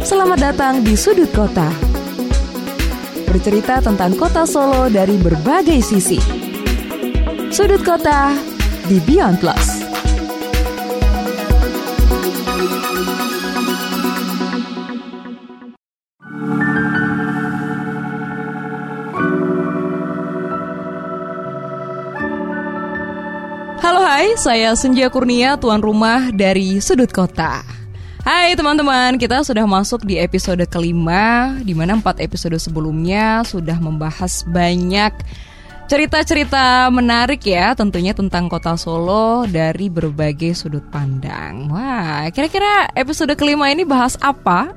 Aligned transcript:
Selamat 0.00 0.40
datang 0.40 0.80
di 0.80 0.96
Sudut 0.96 1.28
Kota. 1.36 1.68
Bercerita 3.28 3.84
tentang 3.84 4.16
kota 4.16 4.48
Solo 4.48 4.88
dari 4.88 5.20
berbagai 5.20 5.84
sisi. 5.84 6.16
Sudut 7.52 7.84
Kota 7.84 8.32
di 8.88 8.96
Beyond 9.04 9.36
Plus. 9.36 9.79
Saya 24.40 24.72
Senja 24.72 25.12
Kurnia, 25.12 25.60
tuan 25.60 25.84
rumah 25.84 26.32
dari 26.32 26.80
Sudut 26.80 27.12
Kota. 27.12 27.60
Hai 28.24 28.56
teman-teman, 28.56 29.20
kita 29.20 29.44
sudah 29.44 29.68
masuk 29.68 30.08
di 30.08 30.16
episode 30.16 30.64
kelima, 30.64 31.60
di 31.60 31.76
mana 31.76 32.00
empat 32.00 32.24
episode 32.24 32.56
sebelumnya 32.56 33.44
sudah 33.44 33.76
membahas 33.76 34.40
banyak 34.48 35.12
cerita-cerita 35.92 36.88
menarik 36.88 37.44
ya, 37.44 37.76
tentunya 37.76 38.16
tentang 38.16 38.48
kota 38.48 38.80
Solo 38.80 39.44
dari 39.44 39.92
berbagai 39.92 40.56
sudut 40.56 40.88
pandang. 40.88 41.68
Wah, 41.68 42.24
kira-kira 42.32 42.88
episode 42.96 43.36
kelima 43.36 43.68
ini 43.68 43.84
bahas 43.84 44.16
apa? 44.24 44.72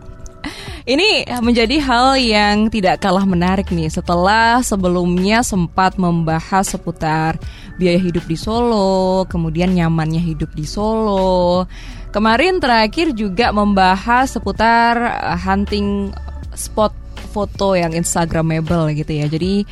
Ini 0.84 1.40
menjadi 1.40 1.80
hal 1.80 2.20
yang 2.20 2.68
tidak 2.68 3.00
kalah 3.00 3.24
menarik 3.24 3.72
nih 3.72 3.88
setelah 3.88 4.60
sebelumnya 4.60 5.40
sempat 5.40 5.96
membahas 5.96 6.68
seputar 6.68 7.40
biaya 7.78 8.00
hidup 8.00 8.26
di 8.30 8.38
Solo, 8.38 9.26
kemudian 9.26 9.74
nyamannya 9.74 10.22
hidup 10.22 10.54
di 10.54 10.66
Solo. 10.66 11.66
Kemarin 12.14 12.62
terakhir 12.62 13.18
juga 13.18 13.50
membahas 13.50 14.38
seputar 14.38 14.94
uh, 15.02 15.38
hunting 15.38 16.14
spot 16.54 16.94
foto 17.34 17.74
yang 17.74 17.98
instagramable 17.98 18.94
gitu 18.94 19.10
ya. 19.18 19.26
Jadi 19.26 19.66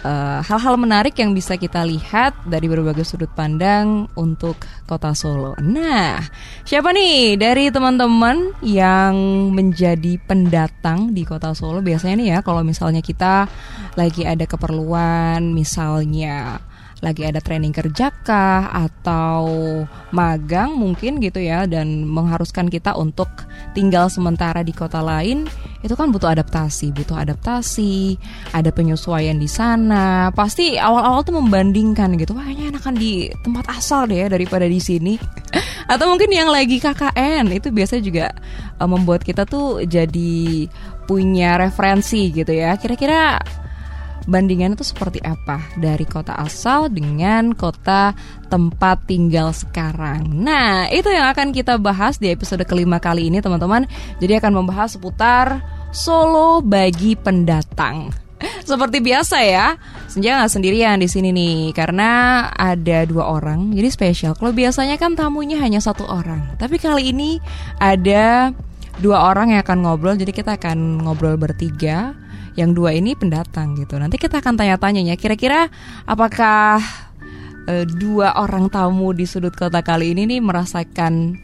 uh, 0.00 0.40
hal-hal 0.40 0.80
menarik 0.80 1.12
yang 1.20 1.36
bisa 1.36 1.60
kita 1.60 1.84
lihat 1.84 2.32
dari 2.48 2.64
berbagai 2.72 3.04
sudut 3.04 3.28
pandang 3.36 4.08
untuk 4.16 4.56
kota 4.88 5.12
Solo. 5.12 5.52
Nah, 5.60 6.16
siapa 6.64 6.96
nih 6.96 7.36
dari 7.36 7.68
teman-teman 7.68 8.56
yang 8.64 9.12
menjadi 9.52 10.16
pendatang 10.24 11.12
di 11.12 11.28
kota 11.28 11.52
Solo? 11.52 11.84
Biasanya 11.84 12.16
nih 12.16 12.28
ya, 12.32 12.38
kalau 12.40 12.64
misalnya 12.64 13.04
kita 13.04 13.44
lagi 13.92 14.24
ada 14.24 14.48
keperluan, 14.48 15.52
misalnya 15.52 16.64
lagi 17.02 17.26
ada 17.26 17.42
training 17.42 17.74
kerja 17.74 18.14
kah 18.22 18.70
atau 18.70 19.50
magang 20.14 20.78
mungkin 20.78 21.18
gitu 21.18 21.42
ya 21.42 21.66
dan 21.66 22.06
mengharuskan 22.06 22.70
kita 22.70 22.94
untuk 22.94 23.26
tinggal 23.74 24.06
sementara 24.06 24.62
di 24.62 24.70
kota 24.70 25.02
lain 25.02 25.50
itu 25.82 25.98
kan 25.98 26.14
butuh 26.14 26.30
adaptasi, 26.30 26.94
butuh 26.94 27.18
adaptasi, 27.18 28.14
ada 28.54 28.70
penyesuaian 28.70 29.34
di 29.34 29.50
sana. 29.50 30.30
Pasti 30.30 30.78
awal-awal 30.78 31.26
tuh 31.26 31.34
membandingkan 31.42 32.14
gitu, 32.22 32.38
wah 32.38 32.46
kayaknya 32.46 32.78
enakan 32.78 32.94
di 32.94 33.26
tempat 33.42 33.66
asal 33.66 34.06
deh 34.06 34.22
ya 34.22 34.26
daripada 34.30 34.64
di 34.70 34.78
sini. 34.78 35.18
Atau 35.92 36.06
mungkin 36.06 36.30
yang 36.30 36.54
lagi 36.54 36.78
KKN 36.78 37.50
itu 37.50 37.74
biasanya 37.74 38.02
juga 38.06 38.26
uh, 38.78 38.86
membuat 38.86 39.26
kita 39.26 39.42
tuh 39.42 39.82
jadi 39.82 40.70
punya 41.10 41.58
referensi 41.58 42.30
gitu 42.30 42.54
ya. 42.54 42.78
Kira-kira 42.78 43.42
bandingannya 44.26 44.78
itu 44.78 44.86
seperti 44.86 45.18
apa 45.22 45.62
dari 45.78 46.06
kota 46.06 46.34
asal 46.38 46.90
dengan 46.92 47.54
kota 47.54 48.14
tempat 48.46 49.08
tinggal 49.08 49.50
sekarang. 49.50 50.28
Nah, 50.30 50.86
itu 50.92 51.08
yang 51.08 51.30
akan 51.32 51.50
kita 51.50 51.80
bahas 51.80 52.20
di 52.20 52.28
episode 52.30 52.62
kelima 52.68 53.00
kali 53.00 53.32
ini, 53.32 53.40
teman-teman. 53.40 53.88
Jadi 54.20 54.38
akan 54.38 54.52
membahas 54.62 54.94
seputar 54.94 55.62
Solo 55.92 56.64
bagi 56.64 57.12
pendatang. 57.20 58.08
Seperti 58.68 59.04
biasa 59.04 59.44
ya, 59.44 59.76
Senja 60.08 60.40
nggak 60.40 60.52
sendirian 60.52 60.96
di 60.98 61.08
sini 61.08 61.30
nih, 61.32 61.72
karena 61.76 62.44
ada 62.52 63.04
dua 63.06 63.28
orang, 63.28 63.72
jadi 63.72 63.88
spesial. 63.92 64.32
Kalau 64.36 64.52
biasanya 64.52 64.96
kan 64.96 65.14
tamunya 65.14 65.60
hanya 65.60 65.78
satu 65.78 66.04
orang, 66.08 66.56
tapi 66.58 66.76
kali 66.80 67.12
ini 67.12 67.38
ada 67.78 68.50
dua 69.00 69.30
orang 69.30 69.54
yang 69.56 69.60
akan 69.64 69.78
ngobrol, 69.84 70.16
jadi 70.16 70.32
kita 70.32 70.56
akan 70.60 71.04
ngobrol 71.06 71.36
bertiga 71.36 72.16
yang 72.58 72.76
dua 72.76 72.92
ini 72.92 73.16
pendatang 73.16 73.74
gitu. 73.76 73.96
Nanti 73.96 74.20
kita 74.20 74.44
akan 74.44 74.60
tanya-tanya 74.60 75.00
ya, 75.04 75.16
kira-kira 75.16 75.72
apakah 76.04 76.80
e, 77.68 77.88
dua 77.88 78.36
orang 78.36 78.68
tamu 78.68 79.16
di 79.16 79.24
sudut 79.24 79.54
kota 79.56 79.80
kali 79.80 80.12
ini 80.12 80.28
nih 80.28 80.40
merasakan 80.44 81.36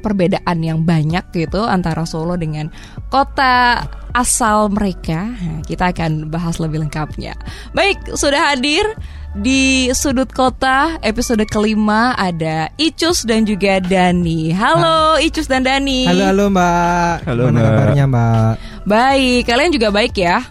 perbedaan 0.00 0.64
yang 0.64 0.80
banyak 0.82 1.22
gitu 1.36 1.68
antara 1.68 2.08
Solo 2.08 2.34
dengan 2.40 2.72
kota 3.12 3.84
asal 4.16 4.72
mereka. 4.72 5.28
Nah, 5.28 5.60
kita 5.62 5.92
akan 5.92 6.32
bahas 6.32 6.56
lebih 6.58 6.82
lengkapnya. 6.82 7.36
Baik, 7.76 8.16
sudah 8.16 8.50
hadir 8.50 8.82
di 9.30 9.86
sudut 9.94 10.26
kota 10.34 10.98
episode 11.06 11.46
kelima 11.46 12.18
ada 12.18 12.66
Icus 12.74 13.22
dan 13.22 13.46
juga 13.46 13.78
Dani. 13.78 14.50
Halo 14.50 15.22
Icus 15.22 15.46
dan 15.46 15.62
Dani. 15.62 16.10
Halo 16.10 16.34
halo 16.34 16.44
Mbak. 16.50 17.14
Halo 17.30 17.42
Mbak. 17.54 17.62
kabarnya 17.62 18.04
Mbak? 18.10 18.52
Baik, 18.90 19.42
kalian 19.46 19.70
juga 19.70 19.88
baik 19.94 20.14
ya? 20.18 20.42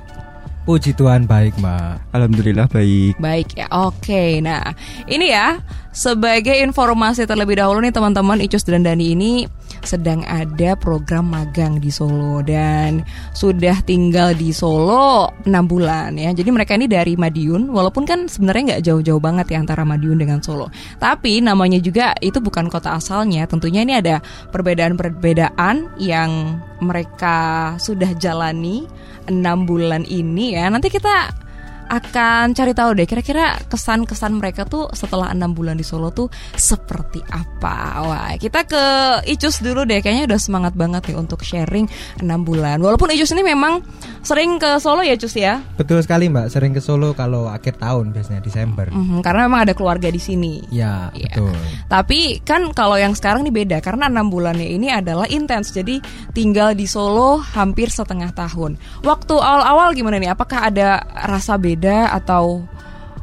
Puji 0.63 0.95
Tuhan 0.95 1.27
baik 1.27 1.59
Mbak. 1.59 2.15
Alhamdulillah 2.15 2.67
baik. 2.71 3.19
Baik 3.19 3.59
ya. 3.59 3.67
Oke. 3.73 4.39
Nah, 4.39 4.71
ini 5.11 5.27
ya 5.27 5.59
sebagai 5.91 6.55
informasi 6.63 7.27
terlebih 7.27 7.59
dahulu 7.59 7.83
nih 7.83 7.91
teman-teman 7.91 8.39
Icus 8.39 8.63
dan 8.63 8.87
Dani 8.87 9.11
ini 9.11 9.43
sedang 9.89 10.21
ada 10.29 10.77
program 10.77 11.33
magang 11.33 11.81
di 11.81 11.89
Solo 11.89 12.45
dan 12.45 13.01
sudah 13.33 13.81
tinggal 13.81 14.37
di 14.37 14.53
Solo 14.53 15.33
6 15.41 15.49
bulan 15.65 16.13
ya. 16.13 16.29
Jadi 16.29 16.49
mereka 16.53 16.77
ini 16.77 16.85
dari 16.85 17.17
Madiun 17.17 17.73
walaupun 17.73 18.05
kan 18.05 18.29
sebenarnya 18.29 18.77
nggak 18.77 18.83
jauh-jauh 18.85 19.17
banget 19.17 19.49
ya 19.49 19.57
antara 19.57 19.81
Madiun 19.81 20.21
dengan 20.21 20.45
Solo. 20.45 20.69
Tapi 21.01 21.41
namanya 21.41 21.81
juga 21.81 22.13
itu 22.21 22.37
bukan 22.37 22.69
kota 22.69 22.93
asalnya. 22.93 23.49
Tentunya 23.49 23.81
ini 23.81 23.97
ada 23.97 24.21
perbedaan-perbedaan 24.53 25.97
yang 25.97 26.61
mereka 26.85 27.73
sudah 27.81 28.13
jalani 28.13 28.85
enam 29.25 29.65
bulan 29.65 30.05
ini 30.05 30.53
ya. 30.53 30.69
Nanti 30.69 30.93
kita 30.93 31.48
akan 31.89 32.53
cari 32.53 32.77
tahu 32.77 32.93
deh 32.93 33.09
kira-kira 33.09 33.57
kesan-kesan 33.65 34.37
mereka 34.37 34.61
tuh 34.63 34.85
setelah 34.93 35.33
enam 35.33 35.57
bulan 35.57 35.73
di 35.73 35.81
Solo 35.81 36.13
tuh 36.13 36.29
seperti 36.53 37.17
apa. 37.33 37.75
Wah, 38.05 38.29
kita 38.37 38.61
ke 38.69 38.83
Icus 39.25 39.65
dulu 39.65 39.89
deh. 39.89 39.97
Kayaknya 39.99 40.29
udah 40.29 40.39
semangat 40.39 40.73
banget 40.77 41.09
nih 41.09 41.17
untuk 41.17 41.41
sharing 41.41 41.89
enam 42.21 42.45
bulan. 42.45 42.77
Walaupun 42.77 43.09
Icus 43.09 43.33
ini 43.33 43.41
memang 43.41 43.81
sering 44.21 44.61
ke 44.61 44.77
Solo 44.77 45.01
ya, 45.01 45.17
Cus 45.17 45.33
ya. 45.33 45.65
Betul 45.79 46.05
sekali 46.05 46.29
Mbak, 46.29 46.47
sering 46.53 46.77
ke 46.77 46.81
Solo 46.83 47.17
kalau 47.17 47.49
akhir 47.49 47.81
tahun 47.81 48.13
biasanya 48.13 48.45
Desember. 48.45 48.85
Mhm, 48.93 49.25
karena 49.25 49.49
memang 49.49 49.65
ada 49.65 49.73
keluarga 49.73 50.13
di 50.13 50.21
sini. 50.21 50.61
Ya, 50.69 51.09
Iya. 51.17 51.33
betul. 51.33 51.55
Tapi 51.89 52.19
kan 52.45 52.69
kalau 52.75 52.99
yang 52.99 53.17
sekarang 53.17 53.41
ini 53.47 53.51
beda 53.55 53.81
karena 53.81 54.05
enam 54.11 54.29
bulannya 54.29 54.67
ini 54.67 54.93
adalah 54.93 55.25
intens. 55.25 55.73
Jadi 55.73 55.97
tinggal 56.37 56.77
di 56.77 56.85
Solo 56.85 57.41
hampir 57.41 57.89
setengah 57.89 58.29
tahun. 58.35 58.77
Waktu 59.01 59.33
awal-awal 59.39 59.95
gimana 59.95 60.19
nih? 60.19 60.35
Apakah 60.35 60.67
ada 60.69 61.01
rasa 61.25 61.55
beda 61.55 61.78
atau 61.87 62.67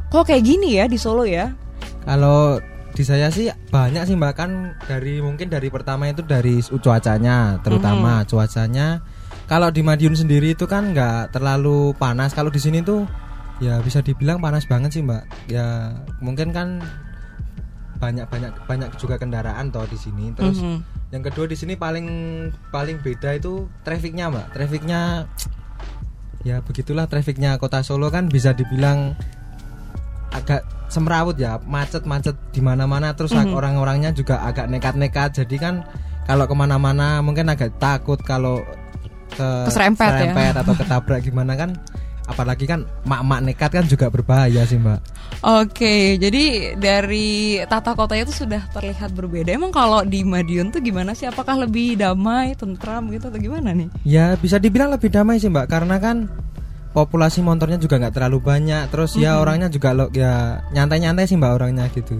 kok 0.07 0.25
kayak 0.25 0.41
gini 0.41 0.81
ya 0.81 0.89
di 0.89 0.97
Solo 0.97 1.21
ya? 1.23 1.53
Kalau 2.01 2.57
di 2.91 3.05
saya 3.05 3.29
sih 3.29 3.45
banyak 3.69 4.09
sih 4.09 4.17
Mbak 4.17 4.33
kan 4.33 4.49
dari 4.89 5.21
mungkin 5.21 5.53
dari 5.53 5.69
pertama 5.69 6.09
itu 6.09 6.25
dari 6.25 6.57
cuacanya 6.63 7.61
terutama 7.61 8.23
Mm-hmm. 8.23 8.29
cuacanya. 8.33 8.87
Kalau 9.45 9.69
di 9.69 9.79
Madiun 9.79 10.17
sendiri 10.17 10.57
itu 10.57 10.65
kan 10.65 10.91
nggak 10.91 11.31
terlalu 11.31 11.93
panas. 11.95 12.33
Kalau 12.33 12.49
di 12.49 12.57
sini 12.57 12.81
tuh 12.81 13.05
ya 13.61 13.77
bisa 13.79 14.01
dibilang 14.01 14.41
panas 14.41 14.65
banget 14.65 14.97
sih 14.97 15.03
Mbak. 15.05 15.23
Ya 15.53 15.93
mungkin 16.19 16.49
kan 16.49 16.81
banyak 17.97 18.29
banyak 18.29 18.53
banyak 18.65 18.89
juga 18.97 19.17
kendaraan 19.17 19.69
toh 19.69 19.85
di 19.85 19.97
sini. 19.97 20.33
Terus 20.33 20.61
Mhm. 20.61 20.77
yang 21.09 21.23
kedua 21.23 21.45
di 21.45 21.55
sini 21.55 21.73
paling 21.73 22.07
paling 22.69 22.99
beda 22.99 23.39
itu 23.39 23.63
trafiknya 23.79 24.27
mbak 24.27 24.51
trafiknya 24.51 25.23
ya 26.47 26.63
begitulah 26.63 27.05
trafiknya 27.05 27.59
kota 27.59 27.83
Solo 27.83 28.07
kan 28.07 28.31
bisa 28.31 28.55
dibilang 28.55 29.19
agak 30.31 30.63
semrawut 30.87 31.35
ya 31.35 31.59
macet-macet 31.59 32.35
di 32.49 32.63
mana-mana 32.63 33.11
terus 33.11 33.35
Mhm. 33.35 33.51
orang-orangnya 33.51 34.11
juga 34.11 34.39
agak 34.39 34.71
nekat-nekat 34.71 35.35
jadi 35.37 35.55
kan 35.59 35.75
kalau 36.23 36.47
ke 36.47 36.55
mana-mana 36.55 37.19
mungkin 37.19 37.47
agak 37.47 37.75
takut 37.75 38.19
kalau 38.21 38.63
ke 39.27 39.47
Keserempet 39.67 40.07
ya. 40.07 40.19
serempet 40.23 40.53
atau 40.55 40.73
ketabrak 40.79 41.19
gimana 41.21 41.53
kan 41.53 41.75
apalagi 42.27 42.67
kan 42.67 42.83
mak-mak 43.07 43.39
nekat 43.41 43.71
kan 43.71 43.85
juga 43.87 44.11
berbahaya 44.11 44.67
sih 44.67 44.77
mbak 44.77 44.99
Oke, 45.37 46.17
jadi 46.17 46.73
dari 46.81 47.61
tata 47.69 47.93
kotanya 47.93 48.25
itu 48.25 48.41
sudah 48.41 48.63
terlihat 48.73 49.13
berbeda. 49.13 49.53
Emang 49.53 49.69
kalau 49.69 50.01
di 50.01 50.25
Madiun 50.25 50.73
tuh 50.73 50.81
gimana 50.81 51.13
sih? 51.13 51.29
Apakah 51.29 51.61
lebih 51.61 51.93
damai, 51.93 52.57
tentram 52.57 53.05
gitu 53.13 53.29
atau 53.29 53.37
gimana 53.37 53.69
nih? 53.69 53.85
Ya 54.01 54.33
bisa 54.33 54.57
dibilang 54.57 54.89
lebih 54.89 55.13
damai 55.13 55.37
sih 55.37 55.51
mbak 55.51 55.69
karena 55.69 56.01
kan 56.01 56.25
populasi 56.97 57.45
motornya 57.45 57.77
juga 57.77 58.01
nggak 58.01 58.17
terlalu 58.17 58.41
banyak 58.41 58.89
terus 58.89 59.13
ya 59.13 59.37
orangnya 59.37 59.69
juga 59.69 59.93
lo 59.93 60.09
ya 60.09 60.65
nyantai-nyantai 60.73 61.29
sih 61.29 61.37
mbak 61.37 61.53
orangnya 61.53 61.85
gitu 61.93 62.17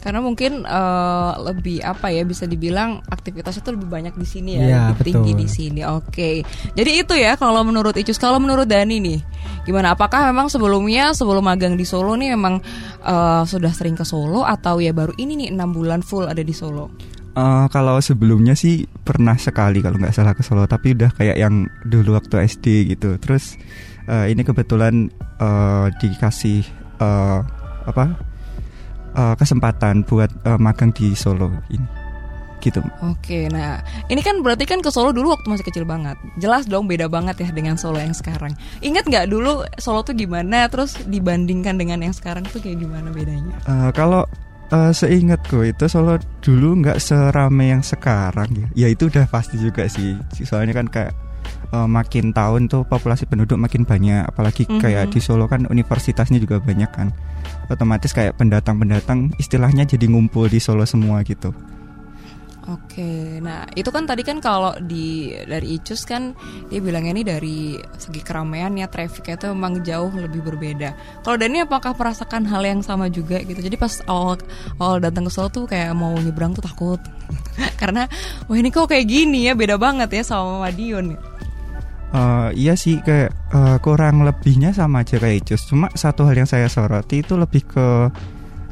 Karena 0.00 0.24
mungkin 0.24 0.64
eh, 0.64 1.32
lebih 1.44 1.84
apa 1.84 2.08
ya 2.08 2.24
bisa 2.24 2.48
dibilang 2.48 3.04
aktivitasnya 3.04 3.60
tuh 3.60 3.76
lebih 3.76 3.84
banyak 3.84 4.16
di 4.16 4.24
sini 4.24 4.56
ya, 4.56 4.64
Iya, 4.64 4.80
lebih 4.96 5.04
tinggi 5.12 5.32
betul. 5.36 5.42
di 5.44 5.48
sini. 5.52 5.80
Oke. 5.84 6.30
Jadi 6.72 6.90
itu 7.04 7.12
ya 7.20 7.36
kalau 7.36 7.60
menurut 7.60 7.92
Icus, 7.92 8.16
kalau 8.16 8.40
menurut 8.40 8.64
Dani 8.64 8.96
nih, 8.96 9.20
gimana? 9.68 9.92
Apakah 9.92 10.24
memang 10.32 10.48
sebelumnya 10.48 11.12
sebelum 11.12 11.44
magang 11.44 11.76
di 11.76 11.84
Solo 11.84 12.16
nih 12.16 12.32
memang 12.32 12.64
eh, 13.04 13.42
sudah 13.44 13.76
sering 13.76 13.92
ke 13.92 14.08
Solo 14.08 14.40
atau 14.40 14.80
ya 14.80 14.96
baru 14.96 15.12
ini 15.20 15.36
nih 15.36 15.48
enam 15.52 15.76
bulan 15.76 16.00
full 16.00 16.24
ada 16.24 16.40
di 16.40 16.56
Solo? 16.56 16.88
Eh, 17.30 17.66
kalau 17.70 18.02
sebelumnya 18.02 18.58
sih 18.58 18.90
pernah 18.90 19.38
sekali 19.38 19.78
kalau 19.78 20.02
nggak 20.02 20.14
salah 20.14 20.34
ke 20.34 20.42
Solo, 20.42 20.66
tapi 20.66 20.98
udah 20.98 21.14
kayak 21.14 21.38
yang 21.38 21.70
dulu 21.86 22.18
waktu 22.18 22.42
SD 22.42 22.90
gitu. 22.90 23.22
Terus 23.22 23.54
eh, 24.10 24.34
ini 24.34 24.42
kebetulan 24.42 25.06
eh, 25.38 25.86
dikasih 26.02 26.66
eh, 26.98 27.40
apa 27.86 28.04
eh, 29.14 29.34
kesempatan 29.38 30.02
buat 30.02 30.30
eh, 30.42 30.58
magang 30.58 30.90
di 30.90 31.14
Solo 31.14 31.54
ini, 31.70 31.86
gitu. 32.58 32.82
Oke, 33.06 33.46
nah 33.46 33.78
ini 34.10 34.26
kan 34.26 34.42
berarti 34.42 34.66
kan 34.66 34.82
ke 34.82 34.90
Solo 34.90 35.14
dulu 35.14 35.30
waktu 35.30 35.46
masih 35.54 35.66
kecil 35.70 35.86
banget. 35.86 36.18
Jelas 36.42 36.66
dong 36.66 36.90
beda 36.90 37.06
banget 37.06 37.46
ya 37.46 37.48
dengan 37.54 37.78
Solo 37.78 38.02
yang 38.02 38.12
sekarang. 38.12 38.58
Ingat 38.82 39.06
nggak 39.06 39.30
dulu 39.30 39.62
Solo 39.78 40.02
tuh 40.02 40.18
gimana? 40.18 40.66
Terus 40.66 40.98
dibandingkan 41.06 41.78
dengan 41.78 42.02
yang 42.02 42.12
sekarang 42.12 42.42
tuh 42.50 42.58
kayak 42.58 42.82
gimana 42.82 43.14
bedanya? 43.14 43.54
Eh, 43.70 43.90
kalau 43.94 44.26
eh, 44.70 44.92
seingatku 44.92 45.66
itu 45.66 45.84
Solo 45.86 46.16
dulu 46.40 46.78
nggak 46.80 46.98
serame 46.98 47.70
yang 47.70 47.82
sekarang 47.82 48.50
ya. 48.54 48.68
Ya 48.74 48.88
itu 48.90 49.10
udah 49.10 49.26
pasti 49.26 49.58
juga 49.58 49.86
sih. 49.86 50.14
Soalnya 50.42 50.74
kan 50.74 50.86
kayak 50.86 51.12
eh, 51.70 51.88
makin 51.88 52.34
tahun 52.34 52.66
tuh 52.66 52.82
populasi 52.86 53.26
penduduk 53.26 53.58
makin 53.58 53.86
banyak. 53.86 54.26
Apalagi 54.26 54.66
Mhm. 54.66 54.80
kayak 54.80 55.04
di 55.10 55.20
Solo 55.22 55.46
kan 55.46 55.66
universitasnya 55.66 56.38
juga 56.38 56.58
banyak 56.58 56.90
kan. 56.90 57.10
Otomatis 57.70 58.10
kayak 58.10 58.34
pendatang-pendatang 58.34 59.38
istilahnya 59.38 59.86
jadi 59.86 60.06
ngumpul 60.10 60.50
di 60.50 60.58
Solo 60.58 60.82
semua 60.82 61.22
gitu. 61.22 61.54
Oke, 62.68 63.40
nah 63.40 63.64
itu 63.72 63.88
kan 63.88 64.04
tadi 64.04 64.20
kan 64.20 64.36
kalau 64.36 64.76
di 64.84 65.32
dari 65.48 65.80
Icus 65.80 66.04
kan 66.04 66.36
dia 66.68 66.76
bilangnya 66.84 67.16
ini 67.16 67.24
dari 67.24 67.58
segi 67.96 68.20
keramaian 68.20 68.76
ya 68.76 68.84
trafficnya 68.84 69.40
itu 69.40 69.46
memang 69.56 69.80
jauh 69.80 70.12
lebih 70.12 70.44
berbeda. 70.44 70.92
Kalau 71.24 71.40
Dani 71.40 71.64
apakah 71.64 71.96
merasakan 71.96 72.44
hal 72.44 72.60
yang 72.60 72.84
sama 72.84 73.08
juga 73.08 73.40
gitu? 73.40 73.64
Jadi 73.64 73.80
pas 73.80 74.04
awal 74.04 74.36
awal 74.76 75.00
datang 75.00 75.24
ke 75.24 75.32
Solo 75.32 75.48
tuh 75.48 75.64
kayak 75.64 75.96
mau 75.96 76.12
nyebrang 76.12 76.52
tuh 76.52 76.60
takut 76.60 77.00
karena 77.80 78.04
wah 78.44 78.56
ini 78.60 78.68
kok 78.68 78.92
kayak 78.92 79.08
gini 79.08 79.48
ya 79.48 79.56
beda 79.56 79.80
banget 79.80 80.12
ya 80.12 80.22
sama 80.22 80.68
Madiun. 80.68 81.16
Eh, 82.10 82.48
iya 82.58 82.74
sih 82.74 82.98
kayak 82.98 83.30
eh, 83.54 83.76
kurang 83.78 84.26
lebihnya 84.26 84.74
sama 84.74 85.06
aja 85.06 85.16
kayak 85.16 85.48
Icus. 85.48 85.64
Cuma 85.70 85.88
satu 85.94 86.26
hal 86.26 86.36
yang 86.36 86.50
saya 86.50 86.66
soroti 86.66 87.22
itu 87.22 87.38
lebih 87.38 87.62
ke 87.64 87.86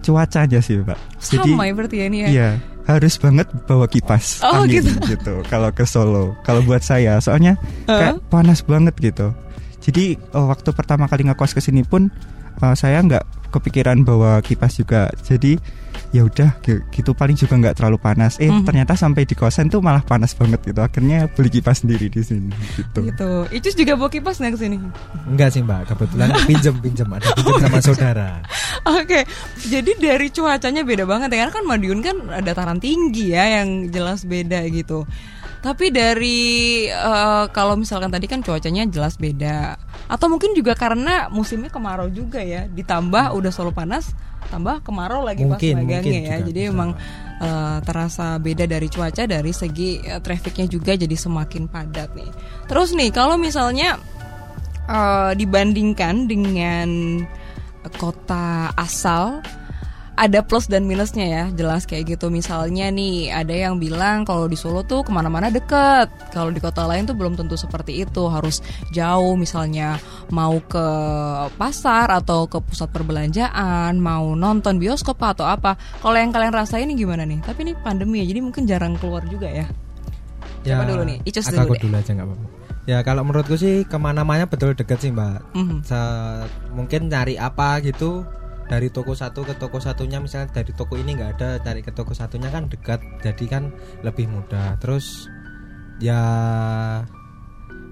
cuaca 0.03 0.45
aja 0.45 0.59
sih, 0.59 0.83
Pak. 0.83 0.99
Sama 1.23 1.71
ya 1.71 1.73
berarti 1.73 1.97
ya 2.03 2.07
ini 2.11 2.19
ya. 2.27 2.29
Iya, 2.29 2.51
harus 2.89 3.21
banget 3.21 3.45
bawa 3.69 3.85
kipas 3.85 4.41
Oh, 4.41 4.65
angin 4.65 4.81
gitu. 4.81 4.97
gitu. 5.13 5.35
Kalau 5.47 5.69
ke 5.71 5.85
Solo, 5.85 6.33
kalau 6.41 6.65
buat 6.65 6.81
saya, 6.81 7.21
soalnya 7.21 7.61
kayak 7.85 8.25
panas 8.33 8.65
banget 8.65 8.97
gitu. 8.97 9.31
Jadi 9.85 10.17
eh, 10.17 10.47
waktu 10.49 10.73
pertama 10.73 11.05
kali 11.05 11.29
ngekos 11.29 11.53
ke 11.53 11.61
sini 11.61 11.85
pun 11.85 12.09
eh, 12.59 12.75
saya 12.75 13.05
nggak 13.05 13.38
kepikiran 13.49 14.01
bawa 14.01 14.39
kipas 14.39 14.77
juga. 14.77 15.09
Jadi 15.19 15.57
ya 16.09 16.25
udah 16.25 16.57
gi- 16.59 16.81
gitu 16.89 17.13
paling 17.13 17.35
juga 17.35 17.53
nggak 17.55 17.77
terlalu 17.77 17.97
panas. 17.97 18.37
Eh 18.37 18.47
Mhm. 18.47 18.65
ternyata 18.65 18.95
sampai 18.95 19.23
di 19.23 19.33
kosan 19.33 19.67
tuh 19.67 19.79
malah 19.79 20.01
panas 20.01 20.33
banget 20.33 20.61
gitu. 20.63 20.79
Akhirnya 20.79 21.29
beli 21.29 21.51
kipas 21.51 21.81
sendiri 21.81 22.07
di 22.07 22.21
sini 22.21 22.49
gitu. 22.75 23.05
Gitu. 23.05 23.31
Icus 23.51 23.75
juga 23.75 23.93
bawa 23.95 24.09
kipas 24.09 24.37
nggak 24.37 24.53
ke 24.53 24.59
sini? 24.59 24.77
enggak 25.27 25.49
sih 25.51 25.61
mbak 25.61 25.85
kebetulan 25.87 26.33
pinjem 26.45 26.75
pinjem 26.79 27.09
ada 27.11 27.29
pinjem 27.35 27.61
sama 27.61 27.81
saudara 27.87 28.31
Oke, 28.81 29.29
jadi 29.63 29.91
dari 29.95 30.29
cuacanya 30.29 30.81
beda 30.81 31.05
banget 31.05 31.29
ya 31.29 31.43
karena 31.43 31.53
kan 31.53 31.65
Madiun 31.67 32.01
kan 32.01 32.17
dataran 32.41 32.79
tinggi 32.79 33.31
ya 33.31 33.61
yang 33.61 33.89
jelas 33.89 34.25
beda 34.25 34.65
gitu. 34.67 35.05
Tapi 35.59 35.91
dari 35.91 36.39
eh, 36.87 37.45
kalau 37.51 37.75
misalkan 37.75 38.09
tadi 38.09 38.25
kan 38.25 38.41
cuacanya 38.41 38.87
jelas 38.87 39.19
beda, 39.19 39.77
atau 40.09 40.27
mungkin 40.33 40.57
juga 40.57 40.73
karena 40.73 41.29
musimnya 41.29 41.69
kemarau 41.69 42.09
juga 42.09 42.41
ya, 42.41 42.65
ditambah 42.65 43.37
udah 43.37 43.53
solo 43.53 43.77
panas, 43.77 44.17
tambah 44.49 44.81
kemarau 44.81 45.21
lagi 45.21 45.45
Mungkin, 45.45 45.77
pas 45.77 45.85
magangnya 45.85 46.21
ya. 46.25 46.37
Jadi 46.41 46.63
bisa, 46.65 46.73
emang 46.73 46.91
eh, 47.45 47.79
terasa 47.85 48.41
beda 48.41 48.65
dari 48.65 48.89
cuaca 48.89 49.29
dari 49.29 49.53
segi 49.53 50.01
eh, 50.01 50.21
trafficnya 50.25 50.65
juga 50.65 50.97
jadi 50.97 51.13
semakin 51.13 51.69
padat 51.69 52.17
nih. 52.17 52.31
Terus 52.65 52.97
nih 52.97 53.13
kalau 53.13 53.37
misalnya 53.37 54.01
eh, 54.89 55.33
dibandingkan 55.37 56.25
dengan 56.25 56.89
kota 58.01 58.73
asal 58.75 59.45
ada 60.19 60.43
plus 60.43 60.67
dan 60.67 60.83
minusnya 60.83 61.27
ya 61.31 61.45
jelas 61.55 61.87
kayak 61.87 62.19
gitu. 62.19 62.27
Misalnya 62.29 62.91
nih 62.91 63.31
ada 63.31 63.55
yang 63.55 63.79
bilang 63.79 64.27
kalau 64.27 64.51
di 64.51 64.59
Solo 64.59 64.83
tuh 64.83 65.07
ke 65.07 65.15
mana-mana 65.15 65.47
deket. 65.47 66.11
Kalau 66.35 66.51
di 66.51 66.59
kota 66.59 66.83
lain 66.85 67.07
tuh 67.07 67.15
belum 67.15 67.39
tentu 67.39 67.55
seperti 67.55 68.03
itu. 68.03 68.27
Harus 68.27 68.59
jauh 68.91 69.39
misalnya 69.39 70.03
mau 70.35 70.59
ke 70.59 70.87
pasar 71.55 72.11
atau 72.11 72.51
ke 72.51 72.59
pusat 72.59 72.91
perbelanjaan 72.91 73.95
mau 74.03 74.35
nonton 74.35 74.83
bioskop 74.83 75.23
atau 75.23 75.47
apa. 75.47 75.79
Kalau 76.03 76.19
yang 76.19 76.35
kalian 76.35 76.51
rasain 76.51 76.91
ini 76.91 76.99
gimana 76.99 77.23
nih? 77.23 77.39
Tapi 77.47 77.63
ini 77.63 77.73
pandemi 77.79 78.19
ya 78.19 78.27
jadi 78.27 78.41
mungkin 78.43 78.67
jarang 78.67 78.99
keluar 78.99 79.23
juga 79.31 79.47
ya. 79.47 79.71
Siapa 80.67 80.83
dulu 80.85 81.03
nih? 81.07 81.19
Icus 81.23 81.47
dulu 81.47 81.63
aku 81.63 81.75
deh. 81.79 81.83
dulu 81.87 81.95
aja 81.97 82.11
nggak 82.13 82.27
apa-apa. 82.27 82.47
Ya 82.89 82.99
kalau 83.05 83.21
menurutku 83.21 83.61
sih 83.61 83.85
ke 83.85 83.97
mana-mana 84.01 84.49
betul 84.49 84.73
deket 84.73 84.99
sih 84.99 85.13
mbak. 85.13 85.45
Mhm. 85.53 85.85
Se- 85.85 86.49
mungkin 86.73 87.13
cari 87.13 87.37
apa 87.37 87.85
gitu 87.85 88.25
dari 88.69 88.93
toko 88.93 89.17
satu 89.17 89.43
ke 89.43 89.57
toko 89.57 89.81
satunya 89.81 90.21
misalnya 90.21 90.53
dari 90.53 90.73
toko 90.77 90.95
ini 91.01 91.17
nggak 91.17 91.41
ada 91.41 91.49
cari 91.65 91.81
ke 91.81 91.91
toko 91.91 92.13
satunya 92.13 92.53
kan 92.53 92.69
dekat 92.69 93.01
jadi 93.25 93.45
kan 93.49 93.73
lebih 94.05 94.29
mudah. 94.29 94.77
Terus 94.79 95.27
ya 95.99 96.21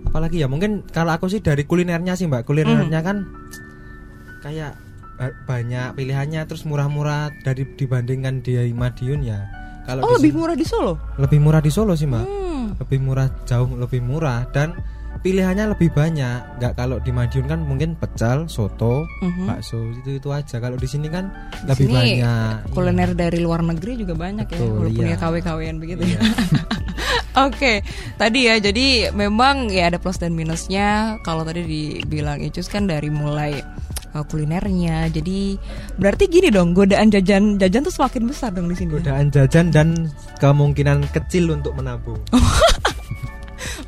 apalagi 0.07 0.45
ya 0.45 0.47
mungkin 0.47 0.87
kalau 0.93 1.17
aku 1.17 1.27
sih 1.33 1.41
dari 1.41 1.65
kulinernya 1.65 2.15
sih 2.15 2.29
mbak. 2.29 2.45
Kulinernya 2.45 3.01
kan 3.01 3.25
kayak 4.45 4.77
ba- 5.17 5.37
banyak 5.49 5.97
pilihannya 5.97 6.45
terus 6.45 6.69
murah-murah 6.69 7.33
dari 7.43 7.65
dibandingkan 7.65 8.45
di 8.45 8.55
Madiun 8.71 9.25
ya. 9.25 9.49
Kalau 9.89 10.05
oh 10.05 10.21
di 10.21 10.29
lebih 10.29 10.33
murah 10.39 10.57
di 10.59 10.67
Solo? 10.67 10.95
Lebih 11.17 11.39
murah 11.41 11.63
di 11.65 11.71
Solo 11.73 11.97
sih 11.97 12.07
mbak. 12.07 12.27
Hmm. 12.27 12.75
lebih 12.83 12.99
murah 12.99 13.31
jauh 13.47 13.79
lebih 13.79 14.03
murah 14.03 14.43
dan 14.51 14.75
pilihannya 15.19 15.71
lebih 15.71 15.91
banyak 15.91 16.39
nggak 16.57 16.73
kalau 16.75 16.97
di 16.99 17.11
Madiun 17.11 17.45
kan 17.45 17.61
mungkin 17.61 17.95
pecel 17.95 18.47
soto 18.47 19.05
Mhm. 19.19 19.45
bakso 19.45 19.79
itu 19.95 20.17
itu 20.17 20.29
aja 20.29 20.57
kalau 20.57 20.75
di 20.75 20.85
sini 20.85 21.07
kan 21.07 21.29
Di 21.57 21.71
lebih 21.71 21.87
sini 21.87 21.95
banyak 21.95 22.55
kuliner 22.71 23.11
dari 23.13 23.39
luar 23.39 23.61
negeri 23.61 23.99
juga 23.99 24.15
banyak 24.15 24.47
ya 24.47 24.57
Betul, 24.57 24.73
walaupun 24.83 25.03
iya. 25.03 25.13
ya 25.13 25.17
KW-KWan 25.19 25.77
begitu 25.77 26.03
Iya. 26.03 26.17
ya. 26.17 26.21
Oke, 27.39 27.85
tadi 28.17 28.49
ya 28.49 28.57
jadi 28.57 29.13
memang 29.13 29.69
ya 29.69 29.87
ada 29.87 30.01
plus 30.01 30.17
dan 30.17 30.33
minusnya. 30.33 31.21
Kalau 31.21 31.45
tadi 31.45 31.63
dibilang 31.63 32.41
Icus 32.41 32.65
kan 32.65 32.89
dari 32.89 33.13
mulai 33.13 33.61
uh, 34.11 34.25
kulinernya. 34.25 35.13
Jadi 35.13 35.61
berarti 35.95 36.27
gini 36.27 36.49
dong, 36.49 36.73
godaan 36.73 37.13
jajan 37.13 37.61
jajan 37.61 37.85
tuh 37.85 37.93
semakin 37.93 38.25
besar 38.25 38.51
dong 38.51 38.67
di 38.67 38.75
sini. 38.75 38.89
ya? 38.91 38.97
godaan 38.97 39.29
jajan 39.29 39.67
dan 39.69 39.89
kemungkinan 40.37 41.05
kecil 41.13 41.53
untuk 41.53 41.77
menabung 41.77 42.17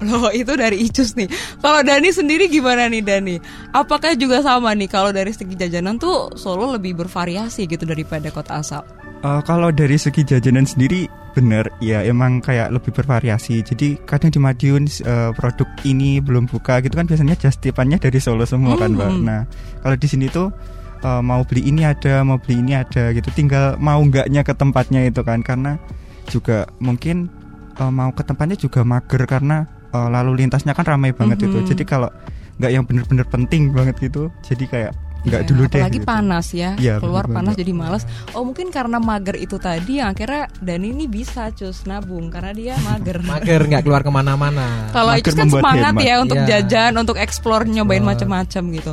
Loh, 0.06 0.30
itu 0.30 0.52
dari 0.54 0.82
Icus 0.84 1.14
nih. 1.14 1.28
Kalau 1.58 1.80
Dani 1.82 2.08
sendiri 2.10 2.46
gimana 2.46 2.86
nih 2.86 3.02
Dani? 3.02 3.36
Apakah 3.72 4.14
juga 4.14 4.42
sama 4.42 4.72
nih 4.74 4.88
kalau 4.88 5.10
dari 5.10 5.30
segi 5.34 5.54
jajanan 5.54 5.98
tuh 5.98 6.34
Solo 6.34 6.74
lebih 6.74 6.94
bervariasi 6.96 7.66
gitu 7.66 7.84
daripada 7.84 8.30
kota 8.30 8.60
asal? 8.62 8.82
Eh, 9.18 9.40
kalau 9.42 9.74
dari 9.74 9.98
segi 9.98 10.22
jajanan 10.22 10.62
sendiri 10.62 11.10
bener 11.34 11.70
ya 11.78 12.02
emang 12.02 12.42
kayak 12.42 12.70
lebih 12.74 12.90
bervariasi 12.90 13.62
jadi 13.62 13.94
kadang 14.06 14.30
di 14.34 14.42
Madiun 14.42 14.90
eh, 14.90 15.30
produk 15.38 15.66
ini 15.86 16.18
belum 16.18 16.50
buka 16.50 16.82
gitu 16.82 16.98
kan 16.98 17.06
biasanya 17.06 17.38
just 17.38 17.62
tipannya 17.62 17.94
dari 17.98 18.18
Solo 18.18 18.42
semua 18.42 18.74
kan 18.74 18.94
mbak 18.94 19.06
Hmm. 19.06 19.22
nah 19.22 19.40
kalau 19.82 19.94
di 19.94 20.06
sini 20.10 20.26
tuh 20.26 20.50
eh, 20.98 21.22
mau 21.22 21.46
beli 21.46 21.70
ini 21.70 21.86
ada 21.86 22.26
mau 22.26 22.42
beli 22.42 22.58
ini 22.58 22.74
ada 22.74 23.14
gitu 23.14 23.30
tinggal 23.34 23.78
mau 23.78 24.02
enggaknya 24.02 24.42
ke 24.42 24.50
tempatnya 24.50 25.06
itu 25.06 25.22
kan 25.22 25.42
karena 25.46 25.78
juga 26.26 26.66
mungkin 26.82 27.30
eh, 27.78 27.90
mau 27.90 28.10
ke 28.10 28.22
tempatnya 28.22 28.56
juga 28.56 28.82
mager 28.82 29.22
karena 29.24 29.62
eh, 29.88 30.08
lalu 30.08 30.30
lintasnya 30.38 30.72
kan 30.72 30.84
ramai 30.86 31.10
banget 31.10 31.42
itu 31.42 31.56
Mhm. 31.56 31.66
jadi 31.66 31.84
kalau 31.84 32.10
nggak 32.56 32.70
yang 32.70 32.82
bener-bener 32.82 33.24
penting 33.24 33.70
banget 33.70 33.96
gitu 34.00 34.28
jadi 34.42 34.64
kayak 34.66 34.92
nggak 35.20 35.42
Ya, 35.42 35.46
dulu 35.46 35.62
deh 35.64 35.78
apalagi 35.78 35.98
gitu. 35.98 36.06
panas 36.06 36.46
ya, 36.52 36.70
Iya, 36.74 36.94
keluar 36.98 37.26
bener 37.26 37.34
panas 37.34 37.46
banget. 37.50 37.60
jadi 37.60 37.72
males. 37.74 38.02
Oh 38.32 38.42
mungkin 38.42 38.68
karena 38.68 38.98
mager 38.98 39.34
itu 39.36 39.56
tadi 39.56 39.98
yang 39.98 40.14
akhirnya 40.14 40.46
Dani 40.56 40.86
ini 40.88 41.06
bisa 41.06 41.50
cus 41.50 41.82
nabung 41.84 42.30
karena 42.30 42.52
dia 42.52 42.74
mager. 42.80 43.18
mager 43.26 43.60
nggak 43.64 43.82
keluar 43.82 44.00
ke 44.00 44.10
mana-mana 44.10 44.86
Kalau 44.88 45.10
Mager 45.10 45.18
itu 45.20 45.30
kan 45.32 45.38
membuat 45.44 45.62
semangat 45.64 45.92
hemat. 45.92 46.02
ya 46.04 46.14
untuk 46.20 46.36
Iya. 46.36 46.46
jajan, 46.56 46.92
untuk 46.96 47.16
explore, 47.16 47.64
nyobain 47.64 48.04
macam-macam 48.04 48.62
gitu. 48.72 48.92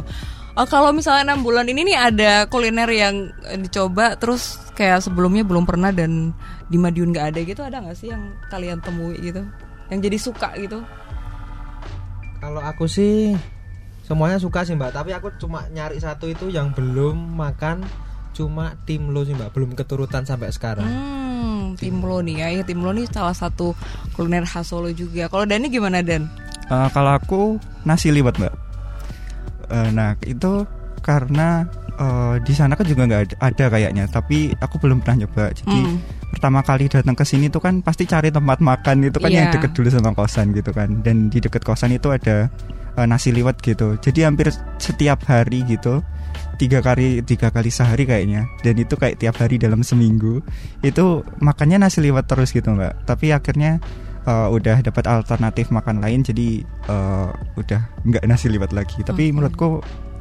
Oh, 0.55 0.65
kalau 0.65 0.89
misalnya 0.89 1.29
enam 1.29 1.43
bulan 1.43 1.67
ini 1.67 1.83
nih 1.85 1.97
ada 1.99 2.33
kuliner 2.47 2.87
yang 2.87 3.29
dicoba 3.59 4.15
terus 4.15 4.41
kayak 4.71 5.03
sebelumnya 5.03 5.43
belum 5.43 5.61
pernah 5.63 5.91
dan 5.91 6.33
di 6.65 6.77
Madiun 6.77 7.13
nggak 7.13 7.27
ada 7.33 7.39
gitu 7.41 7.61
ada 7.61 7.77
nggak 7.81 7.97
sih 7.97 8.09
yang 8.09 8.33
kalian 8.49 8.81
temui 8.81 9.17
gitu? 9.21 9.41
Yang 9.89 9.99
jadi 10.09 10.17
suka 10.17 10.49
gitu? 10.57 10.79
kalau 12.35 12.61
aku 12.61 12.85
sih 12.85 13.33
semuanya 14.05 14.37
suka 14.37 14.61
sih 14.61 14.77
mbak 14.77 14.93
tapi 14.93 15.17
aku 15.17 15.33
cuma 15.41 15.65
nyari 15.73 15.97
satu 15.97 16.29
itu 16.29 16.53
yang 16.53 16.69
belum 16.77 17.33
makan 17.33 17.81
cuma 18.37 18.77
timlo 18.85 19.25
sih 19.25 19.33
mbak 19.33 19.49
belum 19.49 19.73
keturutan 19.73 20.21
sampai 20.29 20.53
sekarang 20.53 20.85
Hmm, 20.85 21.73
timlo 21.73 22.21
nih 22.21 22.45
ya, 22.45 22.47
ya 22.61 22.63
timlo 22.67 22.93
nih 22.93 23.09
salah 23.09 23.33
satu 23.33 23.73
kuliner 24.13 24.45
khas 24.45 24.69
Solo 24.69 24.89
juga. 24.93 25.25
Kalau 25.29 25.45
Dani 25.45 25.69
gimana 25.69 26.01
Dan? 26.01 26.25
Eh, 26.69 26.87
kalau 26.93 27.17
aku 27.17 27.41
nasi 27.81 28.09
liwet 28.09 28.37
mbak. 28.37 28.53
Eh, 29.69 29.89
nah 29.93 30.13
itu 30.21 30.65
karena 31.01 31.65
eh, 31.95 32.35
di 32.39 32.51
sana 32.51 32.75
kan 32.75 32.83
juga 32.83 33.03
nggak 33.03 33.21
ada, 33.23 33.35
ada 33.41 33.65
kayaknya, 33.69 34.05
tapi 34.05 34.51
aku 34.55 34.75
belum 34.77 34.99
pernah 34.99 35.23
nyoba. 35.23 35.51
Jadi 35.51 35.77
Hmm. 35.77 35.97
pertama 36.27 36.59
kali 36.59 36.85
datang 36.85 37.15
ke 37.15 37.23
sini 37.23 37.47
tuh 37.47 37.59
kan 37.59 37.79
pasti 37.79 38.03
cari 38.03 38.27
tempat 38.27 38.59
makan 38.59 39.07
itu 39.07 39.17
kan 39.17 39.31
yang 39.31 39.47
Iya. 39.47 39.55
deket 39.55 39.71
dulu 39.71 39.87
sama 39.87 40.11
kosan 40.11 40.51
gitu 40.51 40.71
kan. 40.71 40.99
Dan 41.01 41.27
di 41.27 41.39
deket 41.39 41.63
kosan 41.63 41.91
itu 41.91 42.11
ada 42.11 42.51
eh, 42.95 43.03
nasi 43.03 43.31
liwet 43.31 43.59
gitu. 43.59 43.99
Jadi 43.99 44.23
hampir 44.23 44.47
setiap 44.79 45.23
hari 45.27 45.63
gitu 45.65 45.99
tiga 46.55 46.79
kali 46.79 47.19
tiga 47.21 47.51
kali 47.51 47.67
sehari 47.67 48.03
kayaknya 48.03 48.47
dan 48.59 48.75
itu 48.75 48.95
kayak 48.95 49.19
tiap 49.19 49.35
hari 49.35 49.59
dalam 49.59 49.83
seminggu 49.83 50.39
itu 50.79 51.05
makannya 51.39 51.75
nasi 51.77 51.99
liwet 51.99 52.23
terus 52.27 52.51
gitu 52.51 52.71
mbak 52.71 52.95
tapi 53.03 53.35
akhirnya 53.35 53.83
eh, 54.23 54.47
udah 54.47 54.79
dapat 54.79 55.03
alternatif 55.05 55.67
makan 55.67 55.99
lain 55.99 56.23
jadi 56.23 56.63
eh, 56.63 57.29
udah 57.55 57.81
nggak 58.03 58.23
nasi 58.23 58.47
liwet 58.47 58.71
lagi 58.71 59.03
tapi 59.03 59.27
Oke. 59.27 59.35
menurutku 59.35 59.67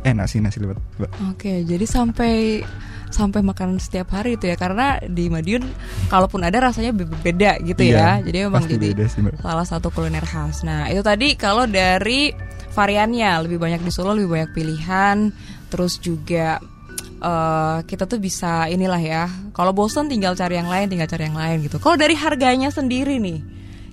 enak 0.05 0.27
sih 0.29 0.39
nasi 0.39 0.61
liwet 0.61 0.77
mbak 1.01 1.11
Oke, 1.33 1.65
jadi 1.65 1.85
sampai 1.85 2.61
sampai 3.09 3.47
makan 3.47 3.79
setiap 3.79 4.11
hari 4.11 4.35
itu 4.35 4.51
ya 4.51 4.59
karena 4.59 4.99
di 5.01 5.31
Madiun 5.31 5.63
kalaupun 6.11 6.43
ada 6.43 6.59
rasanya 6.59 6.91
be- 6.91 7.07
beda 7.07 7.63
gitu 7.63 7.87
ya. 7.87 8.19
Iya, 8.19 8.27
Jadi 8.27 8.39
memang 8.51 8.67
jadi 8.67 8.91
beda 8.91 9.05
sih, 9.07 9.21
Mbak. 9.23 9.39
salah 9.39 9.63
satu 9.63 9.89
kuliner 9.95 10.27
khas. 10.27 10.67
Nah, 10.67 10.91
itu 10.91 10.99
tadi 10.99 11.39
kalau 11.39 11.63
dari 11.65 12.35
variannya 12.75 13.47
lebih 13.47 13.63
banyak 13.63 13.87
di 13.87 13.91
Solo 13.95 14.19
lebih 14.19 14.35
banyak 14.35 14.51
pilihan, 14.51 15.31
terus 15.71 16.03
juga 16.03 16.59
eh, 17.23 17.79
kita 17.87 18.11
tuh 18.11 18.19
bisa 18.19 18.67
inilah 18.67 18.99
ya. 18.99 19.25
Kalau 19.55 19.71
bosen 19.71 20.11
tinggal 20.11 20.35
cari 20.35 20.59
yang 20.59 20.67
lain, 20.67 20.91
tinggal 20.91 21.07
cari 21.07 21.31
yang 21.31 21.39
lain 21.39 21.63
gitu. 21.63 21.79
Kalau 21.79 21.95
dari 21.95 22.19
harganya 22.19 22.75
sendiri 22.75 23.23
nih, 23.23 23.39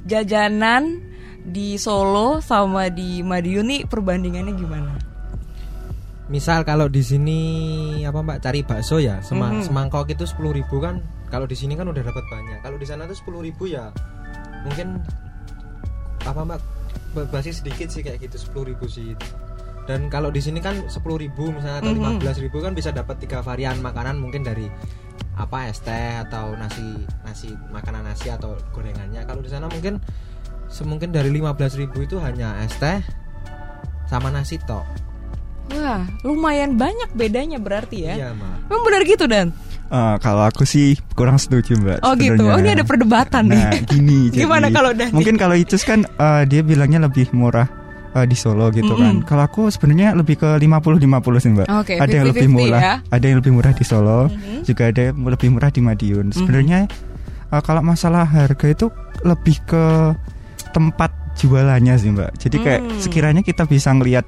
jajanan 0.10 0.98
di 1.46 1.78
Solo 1.78 2.42
sama 2.42 2.90
di 2.90 3.22
Madiun 3.22 3.66
nih 3.70 3.82
perbandingannya 3.86 4.54
gimana? 4.58 4.94
Misal 6.32 6.64
kalau 6.64 6.88
di 6.88 7.04
sini 7.04 7.40
apa 8.02 8.24
mbak 8.24 8.40
cari 8.40 8.64
bakso 8.64 8.98
ya 8.98 9.20
sema- 9.20 9.52
Mhm. 9.52 9.68
semangkok 9.68 10.08
itu 10.08 10.24
sepuluh 10.24 10.56
ribu 10.56 10.80
kan 10.80 11.04
kalau 11.28 11.44
di 11.44 11.54
sini 11.54 11.76
kan 11.76 11.86
udah 11.86 12.00
dapat 12.02 12.24
banyak. 12.26 12.60
Kalau 12.60 12.76
di 12.76 12.88
sana 12.88 13.04
tuh 13.04 13.14
sepuluh 13.14 13.44
ribu 13.44 13.68
ya 13.68 13.92
mungkin 14.64 15.04
apa 16.22 16.42
mbak 16.42 16.60
ba- 17.12 17.30
masih 17.30 17.52
sedikit 17.52 17.88
sih 17.88 18.00
kayak 18.00 18.20
gitu 18.22 18.40
sepuluh 18.40 18.72
ribu 18.72 18.88
sih. 18.88 19.12
Dan 19.84 20.08
kalau 20.08 20.30
di 20.30 20.40
sini 20.40 20.58
kan 20.58 20.88
sepuluh 20.88 21.18
ribu 21.18 21.50
misalnya 21.50 21.82
atau 21.82 21.92
lima 21.92 22.16
belas 22.16 22.38
ribu 22.38 22.58
kan 22.58 22.72
bisa 22.72 22.90
dapat 22.90 23.20
tiga 23.20 23.42
varian 23.42 23.76
makanan 23.78 24.16
mungkin 24.16 24.40
dari 24.42 24.70
apa 25.34 25.68
es 25.68 25.82
teh 25.82 26.22
atau 26.22 26.54
nasi 26.54 26.86
nasi 27.24 27.50
makanan 27.68 28.06
nasi 28.06 28.30
atau 28.30 28.56
gorengannya. 28.72 29.26
Kalau 29.26 29.42
di 29.42 29.50
sana 29.50 29.68
mungkin 29.68 30.00
semungkin 30.72 31.12
dari 31.12 31.28
15.000 31.28 31.76
ribu 31.78 32.00
itu 32.02 32.16
hanya 32.20 32.56
es 32.64 32.72
teh 32.78 33.04
sama 34.06 34.32
nasi 34.32 34.56
tok 34.62 34.88
Wah, 35.72 36.04
lumayan 36.22 36.76
banyak 36.76 37.10
bedanya 37.12 37.56
berarti 37.58 38.04
ya. 38.04 38.14
iya 38.18 38.30
mbak 38.32 38.68
Memang 38.68 38.84
benar 38.84 39.02
gitu 39.04 39.26
dan. 39.26 39.48
Eh, 39.88 40.16
kalau 40.18 40.44
aku 40.44 40.64
sih 40.64 40.96
kurang 41.14 41.36
setuju 41.36 41.76
mbak 41.76 42.00
Oh 42.02 42.12
gitu. 42.14 42.36
sebenarnya. 42.36 42.52
Oh 42.52 42.60
ini 42.60 42.70
ada 42.72 42.84
perdebatan 42.84 43.44
nah 43.46 43.70
nih. 43.70 43.84
gini 43.86 44.20
jadi 44.32 44.42
Gimana 44.42 44.68
kalau 44.70 44.92
Dani? 44.92 45.12
mungkin 45.12 45.36
kalau 45.36 45.54
Icus 45.54 45.84
kan 45.84 46.04
eh, 46.04 46.44
dia 46.46 46.62
bilangnya 46.62 47.00
lebih 47.02 47.28
murah 47.32 47.68
eh, 48.12 48.24
di 48.24 48.34
Solo 48.34 48.68
gitu 48.70 48.88
Mm-mm. 48.90 49.00
kan 49.00 49.16
kalau 49.26 49.44
aku 49.46 49.62
sebenarnya 49.68 50.12
lebih 50.14 50.36
ke 50.38 50.50
50-50 50.58 51.00
sih 51.38 51.52
mbak 51.52 51.68
Oke, 51.70 51.94
ada 51.96 52.08
yang 52.10 52.26
lebih 52.26 52.46
50-50 52.46 52.56
murah 52.58 52.80
ya. 52.82 52.96
ada 53.06 53.26
yang 53.26 53.38
lebih 53.38 53.52
murah 53.54 53.74
di 53.74 53.84
Solo 53.84 54.20
Mhm. 54.26 54.60
juga 54.64 54.84
ada 54.86 55.02
yang 55.06 55.16
lebih 55.22 55.50
murah 55.50 55.70
di 55.70 55.82
Madiun 55.82 56.26
sebenarnya 56.30 56.80
eh, 57.48 57.62
kalau 57.62 57.82
masalah 57.82 58.24
harga 58.24 58.68
itu 58.68 58.88
lebih 59.22 59.60
ke 59.66 59.84
tempat 60.70 61.12
jualannya 61.34 61.96
sih 61.98 62.12
mbak 62.12 62.32
jadi 62.38 62.58
kayak 62.58 62.82
Hmm. 62.82 62.96
sekiranya 62.98 63.42
kita 63.42 63.64
bisa 63.66 63.92
ngelihat 63.92 64.24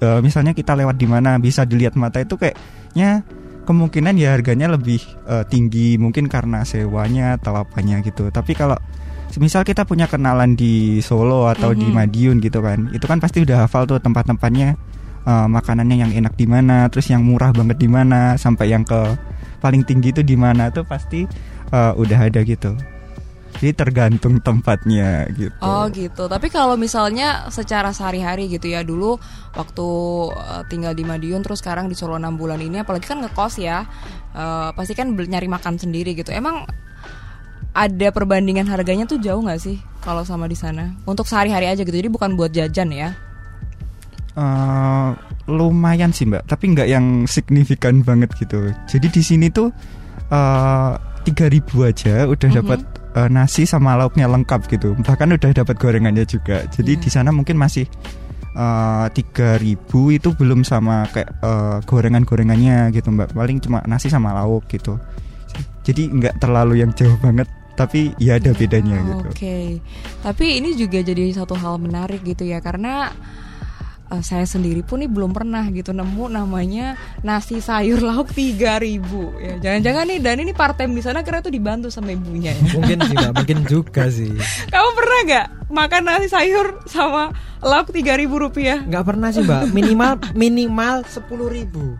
eh, 0.00 0.20
misalnya 0.20 0.52
kita 0.52 0.76
lewat 0.76 0.96
di 0.96 1.06
mana 1.08 1.36
bisa 1.36 1.64
dilihat 1.64 1.96
mata 1.96 2.20
itu 2.20 2.36
kayaknya 2.36 3.22
kemungkinan 3.66 4.14
ya 4.14 4.36
harganya 4.36 4.70
lebih 4.70 5.02
eh, 5.26 5.44
tinggi 5.50 5.98
mungkin 5.98 6.30
karena 6.30 6.62
sewanya 6.62 7.36
atau 7.36 7.58
apanya 7.58 7.98
gitu 8.00 8.30
tapi 8.30 8.54
kalau 8.54 8.78
semisal 9.26 9.66
kita 9.66 9.82
punya 9.82 10.06
kenalan 10.06 10.54
di 10.54 11.02
Solo 11.02 11.50
atau 11.50 11.74
di 11.74 11.84
Mhm. 11.84 11.94
Madiun 11.94 12.36
gitu 12.40 12.62
kan 12.62 12.88
itu 12.94 13.04
kan 13.04 13.18
pasti 13.18 13.42
udah 13.42 13.66
hafal 13.66 13.84
tuh 13.84 13.98
tempat-tempatnya 13.98 14.78
eh, 15.26 15.46
makanannya 15.50 15.96
yang 15.98 16.12
enak 16.14 16.38
di 16.38 16.46
mana 16.46 16.86
terus 16.86 17.10
yang 17.10 17.26
murah 17.26 17.50
banget 17.50 17.76
di 17.82 17.88
mana 17.90 18.38
sampai 18.38 18.70
yang 18.70 18.86
ke 18.86 19.18
paling 19.58 19.82
tinggi 19.82 20.14
itu 20.14 20.22
di 20.22 20.38
mana 20.38 20.70
tuh 20.70 20.86
pasti 20.86 21.26
eh, 21.74 21.92
udah 21.98 22.18
ada 22.30 22.40
gitu 22.46 22.72
jadi 23.56 23.72
tergantung 23.72 24.38
tempatnya 24.38 25.24
gitu 25.30 25.56
Oh 25.58 25.88
gitu. 25.88 26.26
Tapi 26.26 26.46
kalau 26.48 26.74
misalnya 26.74 27.48
secara 27.48 27.90
sehari-hari 27.90 28.46
gitu 28.46 28.66
ya 28.66 28.80
dulu 28.80 29.16
waktu 29.52 29.86
eh, 30.32 30.62
tinggal 30.66 30.92
di 30.92 31.02
Madiun 31.02 31.40
terus 31.40 31.58
sekarang 31.58 31.86
di 31.86 31.94
Solo 31.94 32.14
6 32.14 32.26
bulan 32.34 32.58
ini 32.58 32.80
apalagi 32.80 33.04
kan 33.04 33.20
ngekos 33.20 33.56
ya. 33.56 33.84
eh, 34.32 34.68
pasti 34.72 34.92
kan 34.92 35.10
nyari 35.10 35.46
makan 35.46 35.76
sendiri 35.76 36.12
gitu. 36.12 36.28
Emang 36.30 36.68
ada 37.72 38.08
perbandingan 38.08 38.64
harganya 38.66 39.04
tuh 39.04 39.16
jauh 39.16 39.40
nggak 39.40 39.58
sih 39.58 39.76
kalau 40.00 40.22
sama 40.22 40.44
di 40.44 40.54
sana? 40.54 40.96
Untuk 41.04 41.24
sehari-hari 41.24 41.68
aja 41.68 41.80
gitu. 41.80 41.92
Jadi 41.92 42.08
bukan 42.08 42.36
buat 42.36 42.52
jajan 42.52 42.88
ya. 42.88 43.16
Eh, 44.32 45.10
lumayan 45.48 46.12
sih 46.12 46.26
mbak 46.26 46.44
tapi 46.44 46.74
nggak 46.74 46.90
yang 46.90 47.24
signifikan 47.24 48.02
banget 48.02 48.34
gitu 48.36 48.68
jadi 48.84 49.06
di 49.08 49.22
sini 49.22 49.46
tuh 49.48 49.70
tiga 51.22 51.46
ribu 51.46 51.80
aja 51.80 52.26
udah 52.26 52.48
Mhm. 52.50 52.56
dapat 52.58 52.80
eh, 53.16 53.28
nasi 53.32 53.64
sama 53.64 53.96
lauknya 53.96 54.28
lengkap 54.28 54.68
gitu. 54.68 54.92
Bahkan 55.00 55.34
udah 55.40 55.50
dapat 55.56 55.76
gorengannya 55.80 56.28
juga. 56.28 56.68
Jadi 56.68 56.92
Iya. 56.94 57.02
di 57.02 57.08
sana 57.10 57.32
mungkin 57.32 57.56
masih 57.56 57.88
tiga 59.12 59.60
ribu 59.60 60.08
itu 60.08 60.32
belum 60.32 60.64
sama 60.64 61.04
kayak 61.12 61.28
eh, 61.44 61.76
gorengan-gorengannya 61.84 62.88
gitu 62.92 63.12
mbak. 63.12 63.36
Paling 63.36 63.60
cuma 63.60 63.84
nasi 63.84 64.08
sama 64.08 64.32
lauk 64.32 64.64
gitu. 64.72 64.96
Jadi 65.84 66.08
nggak 66.08 66.40
terlalu 66.40 66.80
yang 66.80 66.90
jauh 66.96 67.14
banget 67.20 67.44
tapi 67.76 68.16
ya 68.16 68.40
ada 68.40 68.56
bedanya 68.56 68.96
Ah, 68.96 69.04
gitu. 69.04 69.26
Oke, 69.28 69.56
tapi 70.24 70.46
ini 70.56 70.72
juga 70.72 71.04
jadi 71.04 71.28
satu 71.36 71.52
hal 71.52 71.76
menarik 71.76 72.24
gitu 72.24 72.48
ya 72.48 72.64
karena 72.64 73.12
eh, 74.08 74.22
saya 74.22 74.44
sendiri 74.44 74.80
pun 74.80 74.98
nih 74.98 75.08
belum 75.08 75.30
pernah 75.30 75.66
gitu 75.68 75.90
nemu 75.90 76.24
namanya 76.28 76.94
nasi 77.20 77.58
sayur 77.58 77.98
lauk 77.98 78.30
3000 78.30 78.78
ya. 79.36 79.54
Jangan-jangan 79.58 80.04
nih 80.06 80.18
dan 80.18 80.36
ini 80.38 80.52
part 80.52 80.74
time 80.74 80.92
di 80.92 81.00
sana 81.00 81.20
karena 81.20 81.40
tuh 81.40 81.50
dibantu 81.50 81.88
sama 81.88 82.10
ibunya 82.10 82.52
ya. 82.52 82.62
mungkin 82.72 82.98
sih 83.00 83.14
mbak 83.14 83.32
mungkin 83.34 83.58
juga 83.64 84.04
sih 84.08 84.32
Kamu 84.72 84.88
pernah 84.92 85.20
nggak 85.24 85.46
makan 85.66 86.02
nasi 86.04 86.26
sayur 86.26 86.78
sama 86.84 87.34
lauk 87.58 87.90
3000 87.90 88.30
rupiah? 88.30 88.78
nggak 88.80 89.04
pernah 89.04 89.28
sih 89.28 89.42
mbak 89.42 89.70
minimal 89.70 90.12
minimal 90.32 91.02
sepuluh 91.04 91.48
ribu 91.48 91.98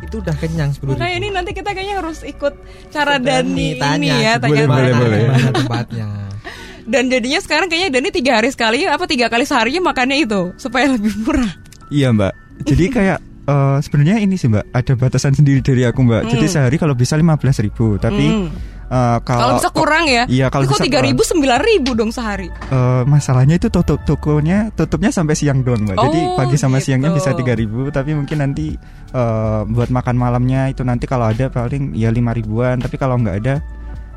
itu 0.00 0.18
udah 0.18 0.36
kenyang 0.36 0.70
sepuluh 0.70 0.92
Makanya 0.92 1.16
ini 1.16 1.28
nanti 1.28 1.50
kita 1.50 1.72
kayaknya 1.72 1.98
harus 1.98 2.20
ikut 2.22 2.52
cara 2.88 3.16
Dani 3.16 3.76
ini 3.76 4.08
ya 4.10 4.36
Boleh, 4.36 4.42
tanya 4.42 4.64
boleh, 4.66 4.92
boleh. 4.92 5.20
mana 5.26 5.50
tempatnya 5.50 6.08
Dan 6.82 7.06
jadinya 7.06 7.38
sekarang 7.38 7.66
kayaknya 7.66 7.90
Dani 7.94 8.10
tiga 8.10 8.32
hari 8.38 8.50
sekali 8.50 8.82
apa 8.84 9.06
tiga 9.06 9.26
kali 9.26 9.42
seharinya 9.42 9.80
makannya 9.84 10.18
itu 10.18 10.50
supaya 10.56 10.90
lebih 10.90 11.14
murah. 11.20 11.52
Iya 11.88 12.10
mbak. 12.10 12.32
Jadi 12.64 12.84
kayak 12.96 13.18
eh, 13.42 13.78
sebenarnya 13.80 14.16
ini 14.18 14.34
sih 14.34 14.46
mbak 14.46 14.66
ada 14.70 14.92
batasan 14.94 15.32
sendiri 15.32 15.60
dari 15.60 15.82
aku 15.82 16.02
mbak. 16.02 16.26
Jadi 16.26 16.46
Hmm. 16.46 16.54
sehari 16.58 16.76
kalau 16.76 16.94
bisa 16.94 17.14
15.000 17.14 17.62
ribu. 17.62 17.96
Tapi 17.96 18.24
Hmm. 18.26 18.48
eh, 18.92 19.18
Kalau 19.22 19.40
kalau 19.40 19.54
bisa 19.56 19.70
kurang 19.70 20.04
ya? 20.04 20.26
Iya 20.26 20.46
kalau 20.48 20.66
bisa 20.66 20.82
tiga 20.82 21.00
ribu 21.00 21.22
sembilan 21.22 21.60
ribu 21.60 21.90
dong 21.92 22.10
sehari? 22.10 22.50
Eh, 22.50 23.02
masalahnya 23.04 23.56
itu 23.56 23.66
tutup 23.66 24.02
tokonya 24.02 24.74
tutupnya 24.74 25.08
sampai 25.08 25.32
siang 25.32 25.62
doang 25.62 25.86
mbak. 25.86 25.96
Jadi 25.96 26.18
Oh, 26.20 26.34
pagi 26.34 26.56
sama 26.56 26.76
gitu. 26.76 26.90
siangnya 26.90 27.10
bisa 27.10 27.30
3000 27.30 27.88
tapi 27.88 28.12
mungkin 28.12 28.42
nanti 28.42 28.74
eh, 29.12 29.60
buat 29.64 29.88
makan 29.88 30.16
malamnya 30.16 30.66
itu 30.66 30.82
nanti 30.82 31.06
kalau 31.06 31.30
ada 31.30 31.46
paling 31.46 31.94
ya 31.94 32.10
lima 32.10 32.30
ribuan. 32.30 32.78
Tapi 32.78 32.96
kalau 32.96 33.16
nggak 33.16 33.36
ada 33.38 33.54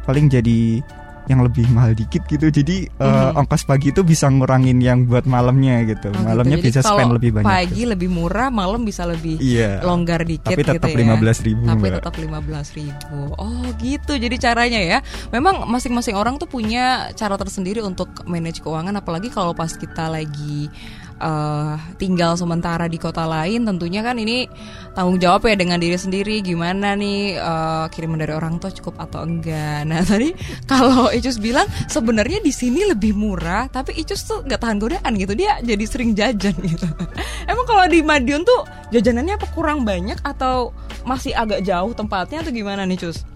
paling 0.04 0.28
jadi 0.28 0.82
yang 1.26 1.42
lebih 1.42 1.66
mahal 1.70 1.92
dikit 1.92 2.22
gitu. 2.26 2.48
Jadi 2.48 2.86
eh, 2.88 3.06
Mhm. 3.06 3.42
ongkos 3.42 3.66
pagi 3.66 3.90
itu 3.90 4.02
bisa 4.02 4.30
ngurangin 4.30 4.78
yang 4.78 5.06
buat 5.06 5.26
malamnya 5.26 5.82
gitu. 5.84 6.14
Oh, 6.14 6.22
malamnya 6.22 6.58
gitu. 6.58 6.70
Jadi 6.70 6.78
bisa 6.78 6.82
spend 6.86 7.12
lebih 7.14 7.30
banyak. 7.34 7.48
Pagi 7.48 7.82
lebih 7.84 8.10
murah, 8.10 8.50
malam 8.50 8.82
bisa 8.82 9.04
lebih 9.04 9.38
Iya. 9.38 9.82
longgar 9.82 10.22
dikit 10.22 10.54
Tapi 10.54 10.62
tetap 10.62 10.86
gitu 10.86 11.02
ya. 11.02 11.06
15.000, 11.10 11.66
Tapi 11.66 11.82
Mbak. 11.82 11.96
tetap 12.00 12.14
15.000 12.16 12.94
ribu. 12.96 13.34
Oh 13.36 13.66
gitu. 13.78 14.14
Jadi 14.16 14.36
caranya 14.38 14.80
ya. 14.80 14.98
Memang 15.30 15.66
masing-masing 15.66 16.14
orang 16.14 16.38
tuh 16.38 16.46
punya 16.46 17.10
cara 17.14 17.36
tersendiri 17.36 17.82
untuk 17.82 18.26
manage 18.26 18.62
keuangan. 18.62 18.94
Apalagi 18.96 19.30
kalau 19.30 19.52
pas 19.52 19.72
kita 19.72 20.08
lagi 20.08 20.70
eh, 21.20 21.76
tinggal 22.00 22.36
sementara 22.36 22.86
di 22.88 23.00
kota 23.00 23.24
lain 23.24 23.64
tentunya 23.68 24.04
kan 24.04 24.16
ini 24.20 24.48
tanggung 24.96 25.20
jawab 25.20 25.48
ya 25.48 25.56
dengan 25.56 25.80
diri 25.80 25.96
sendiri. 25.96 26.40
Gimana 26.44 26.96
nih 26.96 27.40
eh, 27.40 27.86
kiriman 27.92 28.20
dari 28.20 28.34
orang 28.36 28.60
tua 28.60 28.72
cukup 28.72 29.00
atau 29.02 29.24
enggak? 29.24 29.88
Nah 29.88 30.02
tadi 30.10 30.32
kalau 30.66 31.12
Icus 31.12 31.40
bilang 31.40 31.68
sebenarnya 31.88 32.40
di 32.44 32.52
sini 32.52 32.88
lebih 32.88 33.16
murah 33.16 33.68
tapi 33.72 33.96
Icus 33.96 34.28
tuh 34.28 34.44
nggak 34.44 34.60
tahan 34.60 34.78
godaan 34.80 35.12
gitu. 35.16 35.34
Dia 35.36 35.60
jadi 35.64 35.86
sering 35.88 36.16
jajan 36.16 36.56
gitu. 36.60 36.88
Emang 37.52 37.66
kalau 37.68 37.86
di 37.88 38.04
Madiun 38.04 38.44
tuh 38.44 38.68
jajanannya 38.92 39.36
apa 39.36 39.48
kurang 39.56 39.84
banyak 39.84 40.20
atau 40.24 40.76
masih 41.08 41.36
agak 41.36 41.62
jauh 41.62 41.94
tempatnya 41.94 42.42
atau 42.42 42.52
gimana 42.52 42.84
nih 42.84 43.08
Cus? 43.08 43.36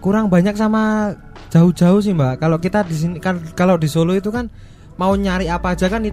kurang 0.00 0.32
banyak 0.32 0.56
sama 0.56 1.14
jauh-jauh 1.52 2.00
sih 2.00 2.16
mbak. 2.16 2.40
Kalau 2.40 2.56
kita 2.58 2.82
di 2.88 2.96
sini 2.96 3.16
kan 3.20 3.38
kalau 3.52 3.76
di 3.76 3.86
Solo 3.86 4.16
itu 4.16 4.32
kan 4.32 4.48
mau 4.96 5.12
nyari 5.14 5.46
apa 5.48 5.76
aja 5.76 5.88
kan 5.92 6.04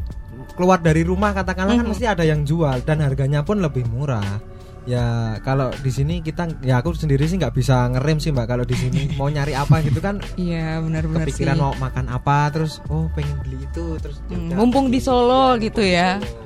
keluar 0.58 0.80
dari 0.80 1.02
rumah 1.02 1.32
katakanlah 1.32 1.76
kan 1.76 1.86
Mhm. 1.86 1.92
mesti 1.94 2.06
ada 2.06 2.24
yang 2.24 2.42
jual 2.42 2.82
dan 2.82 2.98
harganya 3.00 3.40
pun 3.40 3.58
lebih 3.58 3.86
murah 3.86 4.42
ya 4.84 5.04
kalau 5.42 5.68
di 5.76 5.88
sini 5.90 6.20
kita 6.20 6.48
ya 6.62 6.80
aku 6.80 6.92
sendiri 6.92 7.24
sih 7.24 7.36
nggak 7.36 7.52
bisa 7.52 7.86
ngerem 7.88 8.18
sih 8.18 8.32
mbak 8.32 8.48
kalau 8.48 8.64
di 8.64 8.74
sini 8.74 9.12
mau 9.20 9.28
nyari 9.28 9.52
apa 9.52 9.80
gitu 9.80 10.00
kan 10.00 10.18
Iya 10.36 10.80
benar-benar 10.80 11.24
sih. 11.24 11.36
kepikiran 11.38 11.56
mau 11.56 11.74
makan 11.78 12.08
apa 12.08 12.50
terus 12.50 12.80
oh 12.88 13.06
pengen 13.12 13.36
beli 13.38 13.62
itu 13.62 13.86
terus 13.98 14.18
ya 14.26 14.34
Hmm, 14.34 14.56
mumpung 14.58 14.88
di. 14.88 14.98
Solo 14.98 15.54
Iya, 15.54 15.62
gitu 15.62 15.82
ya. 15.84 16.10
Solo. 16.18 16.46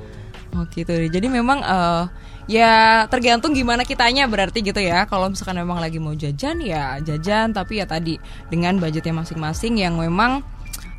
Oh 0.52 0.64
gitu. 0.68 0.92
Jadi 0.92 1.26
memang 1.26 1.58
eh, 1.60 2.02
ya 2.46 2.72
tergantung 3.06 3.54
gimana 3.54 3.82
kitanya 3.82 4.26
berarti 4.26 4.60
gitu 4.60 4.76
ya. 4.78 5.06
Kalau 5.06 5.30
misalkan 5.30 5.56
memang 5.56 5.78
lagi 5.78 5.96
mau 5.96 6.12
jajan 6.12 6.60
ya 6.60 6.98
jajan 6.98 7.50
tapi 7.50 7.78
ya 7.78 7.86
tadi 7.86 8.20
dengan 8.48 8.76
budgetnya 8.76 9.16
masing-masing 9.16 9.78
yang 9.78 9.96
memang 9.96 10.44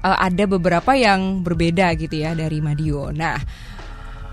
eh, 0.04 0.18
ada 0.20 0.44
beberapa 0.46 0.92
yang 0.94 1.42
berbeda 1.42 1.96
gitu 1.96 2.20
ya 2.20 2.36
dari 2.36 2.60
Madio. 2.60 3.10
Nah, 3.16 3.40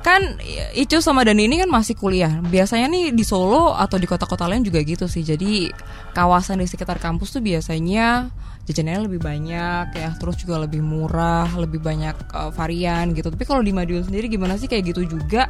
kan 0.01 0.41
Icu 0.75 0.99
sama 1.05 1.23
Dani 1.23 1.47
ini 1.47 1.61
kan 1.61 1.71
masih 1.71 1.95
kuliah. 1.95 2.41
Biasanya 2.43 2.89
nih 2.89 3.05
di 3.15 3.25
Solo 3.25 3.77
atau 3.77 3.97
di 4.01 4.09
kota-kota 4.09 4.49
lain 4.49 4.65
juga 4.67 4.81
gitu 4.83 5.07
sih. 5.07 5.23
Jadi 5.23 5.69
kawasan 6.17 6.59
di 6.61 6.67
sekitar 6.67 6.97
kampus 6.99 7.37
tuh 7.37 7.43
biasanya 7.45 8.33
jajanannya 8.65 9.03
lebih 9.11 9.21
banyak 9.21 9.87
ya, 9.99 10.15
terus 10.21 10.39
juga 10.39 10.63
lebih 10.63 10.81
murah, 10.85 11.49
lebih 11.57 11.81
banyak 11.85 12.17
eh, 12.17 12.51
varian 12.53 13.13
gitu. 13.13 13.29
Tapi 13.31 13.45
kalau 13.45 13.61
di 13.61 13.73
Madiun 13.77 14.05
sendiri 14.09 14.27
gimana 14.29 14.57
sih 14.57 14.67
kayak 14.67 14.95
gitu 14.95 15.05
juga 15.07 15.47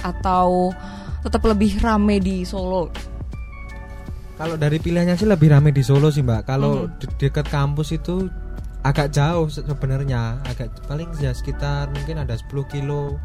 atau 0.00 0.72
tetap 1.20 1.44
lebih 1.44 1.76
rame 1.84 2.16
di 2.24 2.48
Solo? 2.48 2.88
Kalau 4.40 4.56
dari 4.56 4.80
pilihannya 4.80 5.20
sih 5.20 5.28
lebih 5.28 5.52
rame 5.52 5.68
di 5.68 5.84
Solo 5.84 6.08
sih 6.08 6.24
mbak. 6.24 6.48
Kalau 6.48 6.88
Mhm. 6.88 6.96
di 6.96 7.06
dekat 7.20 7.44
kampus 7.52 7.92
itu 7.92 8.24
agak 8.82 9.10
jauh 9.10 9.46
se- 9.46 9.62
sebenarnya. 9.62 10.40
Agak 10.44 10.68
paling 10.84 11.08
ya 11.16 11.30
sekitar 11.30 11.88
mungkin 11.90 12.16
ada 12.18 12.34
10 12.34 12.46
kilo 12.66 13.20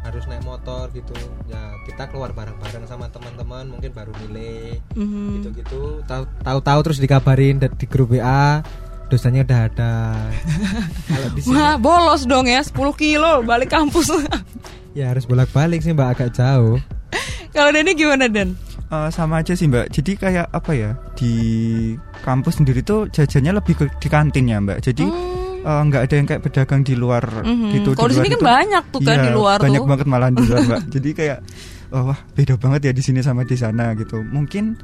harus 0.00 0.24
naik 0.24 0.42
motor 0.42 0.88
gitu. 0.90 1.12
Ya 1.46 1.60
kita 1.84 2.08
keluar 2.08 2.30
bareng-bareng 2.30 2.84
sama 2.84 3.08
teman-teman 3.08 3.68
mungkin 3.68 3.90
baru 3.90 4.12
milih 4.18 4.80
Mhm. 4.94 5.28
gitu-gitu. 5.38 6.00
Tahu- 6.04 6.28
Tahu-tahu 6.40 6.80
terus 6.82 6.98
dikabarin 6.98 7.60
di 7.60 7.86
grup 7.86 8.10
WA 8.10 8.64
dosanya 9.06 9.42
udah 9.42 9.60
ada. 9.66 9.94
Kalau 11.08 11.28
di 11.30 11.40
sini 11.40 11.52
Wah 11.52 11.76
bolos 11.76 12.24
dong 12.24 12.46
ya 12.46 12.60
10 12.60 12.72
kilo 12.94 13.42
balik 13.42 13.70
kampus. 13.70 14.08
ya 14.90 15.08
harus 15.08 15.22
bolak-balik 15.22 15.80
sih 15.80 15.90
mbak 15.90 16.14
agak 16.14 16.30
jauh. 16.32 16.80
kalau 17.50 17.70
Dani 17.70 17.92
gimana 17.92 18.26
Dan? 18.26 18.54
Eh, 18.90 19.08
sama 19.08 19.38
aja 19.38 19.54
sih 19.54 19.70
mbak. 19.70 19.86
Jadi 19.88 20.18
kayak 20.18 20.50
apa 20.50 20.74
ya 20.74 20.90
di 21.14 21.32
kampus 22.20 22.58
sendiri 22.58 22.82
tuh 22.82 23.06
jajannya 23.06 23.54
lebih 23.54 23.78
ke 23.78 23.84
di 24.02 24.08
kantin 24.10 24.50
ya 24.50 24.58
mbak. 24.58 24.82
Jadi 24.82 25.06
Hmm. 25.06 25.62
eh, 25.62 25.82
nggak 25.86 26.02
ada 26.10 26.14
yang 26.18 26.26
kayak 26.26 26.42
pedagang 26.42 26.82
di 26.82 26.98
luar 26.98 27.22
Mhm. 27.22 27.70
gitu. 27.70 27.94
Kalau 27.94 28.10
di 28.10 28.18
sini 28.18 28.28
kan 28.28 28.34
itu- 28.34 28.46
banyak 28.50 28.84
tuh 28.90 29.00
kan 29.06 29.14
Iya, 29.14 29.22
di 29.22 29.30
luar 29.30 29.58
banyak 29.58 29.78
tuh. 29.78 29.86
banget 29.86 30.06
malahan 30.10 30.34
di 30.34 30.42
luar 30.42 30.60
mbak. 30.66 30.82
Jadi 30.98 31.10
kayak 31.14 31.38
oh, 31.90 32.02
wah 32.10 32.18
beda 32.34 32.54
banget 32.58 32.80
ya 32.82 32.92
di 32.92 33.02
sini 33.04 33.22
sama 33.22 33.46
di 33.46 33.54
sana 33.54 33.94
gitu. 33.94 34.26
Mungkin 34.26 34.74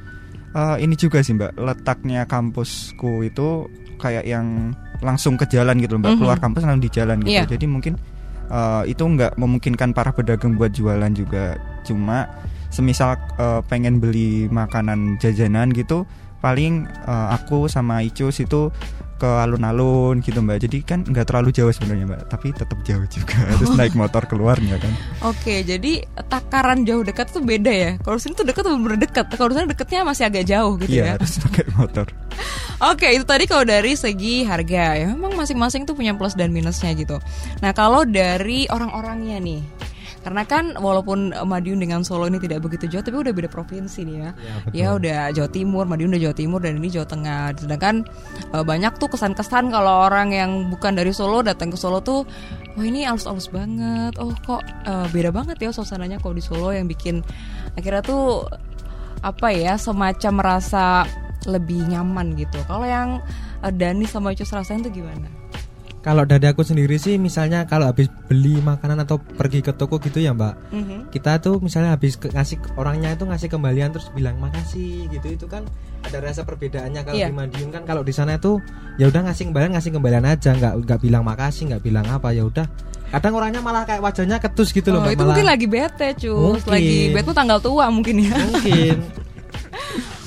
eh, 0.55 0.77
ini 0.81 0.95
juga 0.95 1.19
sih 1.19 1.35
mbak 1.35 1.59
letaknya 1.59 2.25
kampusku 2.25 3.27
itu 3.27 3.67
kayak 3.99 4.23
yang 4.23 4.71
langsung 5.03 5.35
ke 5.35 5.51
jalan 5.51 5.77
gitu 5.77 5.99
mbak. 5.99 6.15
Mhm. 6.15 6.19
Keluar 6.23 6.39
kampus 6.39 6.63
langsung 6.63 6.79
di 6.81 6.93
jalan 6.95 7.19
gitu. 7.21 7.35
Iya. 7.35 7.45
Jadi 7.51 7.67
mungkin 7.67 7.99
eh, 8.47 8.83
itu 8.87 9.03
nggak 9.03 9.35
memungkinkan 9.35 9.91
para 9.91 10.15
pedagang 10.15 10.55
buat 10.55 10.71
jualan 10.71 11.11
juga. 11.11 11.59
Cuma 11.83 12.31
semisal 12.77 13.17
eh, 13.41 13.65
pengen 13.73 13.97
beli 13.97 14.53
makanan 14.53 15.17
jajanan 15.17 15.73
gitu 15.73 16.05
paling 16.45 16.85
eh, 16.85 17.29
aku 17.33 17.73
sama 17.73 18.05
Icus 18.05 18.45
itu 18.45 18.69
ke 19.17 19.25
alun-alun 19.25 20.21
gitu 20.21 20.45
mbak 20.45 20.69
jadi 20.69 20.79
kan 20.85 21.01
nggak 21.01 21.33
terlalu 21.33 21.49
jauh 21.49 21.73
sebenarnya 21.73 22.05
mbak 22.05 22.21
tapi 22.29 22.53
tetap 22.53 22.77
jauh 22.85 23.01
juga 23.09 23.37
harus 23.57 23.73
naik 23.73 23.97
motor 23.97 24.29
keluarnya 24.29 24.77
kan 24.77 24.93
Oke, 25.25 25.65
jadi 25.65 26.05
takaran 26.29 26.85
jauh 26.85 27.01
dekat 27.01 27.33
tuh 27.33 27.41
beda 27.41 27.73
ya. 27.73 27.91
Kalau 28.05 28.21
sini 28.21 28.37
tuh 28.37 28.45
dekat 28.45 28.63
tuh 28.69 28.77
bener 28.77 29.01
dekat. 29.01 29.27
Kalau 29.33 29.51
sana 29.57 29.67
dekatnya 29.67 30.05
masih 30.05 30.29
agak 30.29 30.45
jauh 30.45 30.77
gitu 30.79 30.93
ya. 30.93 31.03
iya 31.03 31.07
harus 31.17 31.41
pakai 31.41 31.65
motor 31.75 32.07
Oke, 32.93 33.09
itu 33.17 33.25
tadi 33.25 33.49
kalau 33.49 33.65
dari 33.65 33.97
segi 33.97 34.45
harga 34.45 35.01
ya. 35.01 35.09
Memang 35.17 35.33
masing-masing 35.33 35.89
tuh 35.89 35.97
punya 35.97 36.13
plus 36.13 36.37
dan 36.37 36.53
minusnya 36.53 36.93
gitu. 36.93 37.17
Nah, 37.65 37.73
kalau 37.73 38.05
dari 38.05 38.69
orang-orangnya 38.69 39.41
nih. 39.41 39.65
Karena 40.27 40.43
kan 40.43 40.75
walaupun 40.75 41.31
Madiun 41.31 41.79
dengan 41.79 42.03
Solo 42.03 42.27
ini 42.27 42.43
tidak 42.43 42.67
begitu 42.67 42.91
jauh, 42.91 43.07
tapi 43.07 43.15
udah 43.15 43.31
beda 43.31 43.47
provinsi 43.47 44.03
nih 44.03 44.17
ya. 44.19 44.31
Ya, 44.35 44.55
betul. 44.59 44.75
Ya 44.75 44.89
udah 44.99 45.21
Jawa 45.31 45.51
Timur, 45.55 45.85
Madiun 45.87 46.11
udah 46.11 46.23
Jawa 46.27 46.35
Timur 46.35 46.59
dan 46.59 46.83
ini 46.83 46.91
Jawa 46.91 47.07
Tengah. 47.07 47.55
Sedangkan 47.55 48.03
eh, 48.51 48.65
banyak 48.67 48.99
tuh 48.99 49.07
kesan-kesan 49.07 49.71
kalau 49.71 50.11
orang 50.11 50.35
yang 50.35 50.67
bukan 50.67 50.99
dari 50.99 51.15
Solo 51.15 51.47
datang 51.47 51.71
ke 51.71 51.79
Solo 51.79 52.03
tuh, 52.03 52.27
wah 52.75 52.83
ini 52.83 53.07
alus-alus 53.07 53.55
banget. 53.55 54.19
Oh 54.19 54.35
kok 54.43 54.67
eh, 54.67 55.07
beda 55.15 55.31
banget 55.31 55.63
ya 55.63 55.71
suasananya 55.71 56.19
kalau 56.19 56.35
di 56.35 56.43
Solo 56.43 56.75
yang 56.75 56.91
bikin 56.91 57.23
akhirnya 57.79 58.03
tuh 58.03 58.51
apa 59.23 59.55
ya 59.55 59.79
semacam 59.79 60.43
merasa 60.43 61.07
lebih 61.47 61.87
nyaman 61.87 62.35
gitu. 62.35 62.59
Kalau 62.67 62.83
yang 62.83 63.23
eh, 63.63 63.71
Dani 63.71 64.11
sama 64.11 64.35
Icus 64.35 64.51
rasain 64.51 64.83
tuh 64.83 64.91
gimana? 64.91 65.31
Kalau 66.07 66.23
dari 66.23 66.47
aku 66.47 66.63
sendiri 66.63 66.95
sih 66.97 67.19
misalnya 67.19 67.67
kalau 67.67 67.91
habis 67.91 68.07
beli 68.25 68.57
makanan 68.57 69.03
atau 69.03 69.19
pergi 69.19 69.59
ke 69.59 69.75
toko 69.75 69.99
gitu 69.99 70.19
ya 70.19 70.31
mbak 70.31 70.55
Mhm. 70.71 71.11
kita 71.11 71.37
tuh 71.37 71.59
misalnya 71.59 71.93
habis 71.93 72.15
ke- 72.15 72.31
ngasih 72.31 72.63
orangnya 72.73 73.11
itu 73.11 73.27
ngasih 73.27 73.49
kembalian 73.49 73.91
terus 73.91 74.07
bilang 74.11 74.39
makasih 74.39 75.11
gitu 75.11 75.27
itu 75.29 75.47
kan 75.47 75.67
ada 76.01 76.23
rasa 76.23 76.41
perbedaannya 76.41 77.03
kalau 77.03 77.17
Iya. 77.17 77.27
di 77.27 77.35
Madiun 77.35 77.71
kan 77.71 77.83
kalau 77.83 78.01
di 78.01 78.15
sana 78.15 78.39
itu 78.39 78.63
ya 78.95 79.11
udah 79.11 79.27
ngasih 79.27 79.51
kembalian 79.51 79.75
ngasih 79.75 79.91
kembalian 79.91 80.25
aja 80.25 80.51
nggak 80.53 80.73
nggak 80.81 81.01
bilang 81.01 81.23
makasih 81.23 81.63
nggak 81.67 81.83
bilang 81.83 82.07
apa 82.07 82.31
ya 82.31 82.43
udah 82.45 82.67
kadang 83.09 83.35
orangnya 83.35 83.59
malah 83.61 83.83
kayak 83.83 83.99
wajahnya 84.01 84.39
ketus 84.39 84.71
gitu 84.71 84.91
loh 84.91 84.99
Oh, 84.99 85.03
Mbak, 85.03 85.11
itu 85.11 85.19
malah. 85.19 85.29
mungkin 85.33 85.47
lagi 85.49 85.67
bete, 85.67 86.09
cus. 86.17 86.63
Mungkin. 86.63 86.71
Lagi 86.71 86.97
bete 87.13 87.31
tanggal 87.33 87.59
tua 87.59 87.87
mungkin 87.89 88.15
ya. 88.21 88.35
mungkin 88.37 88.97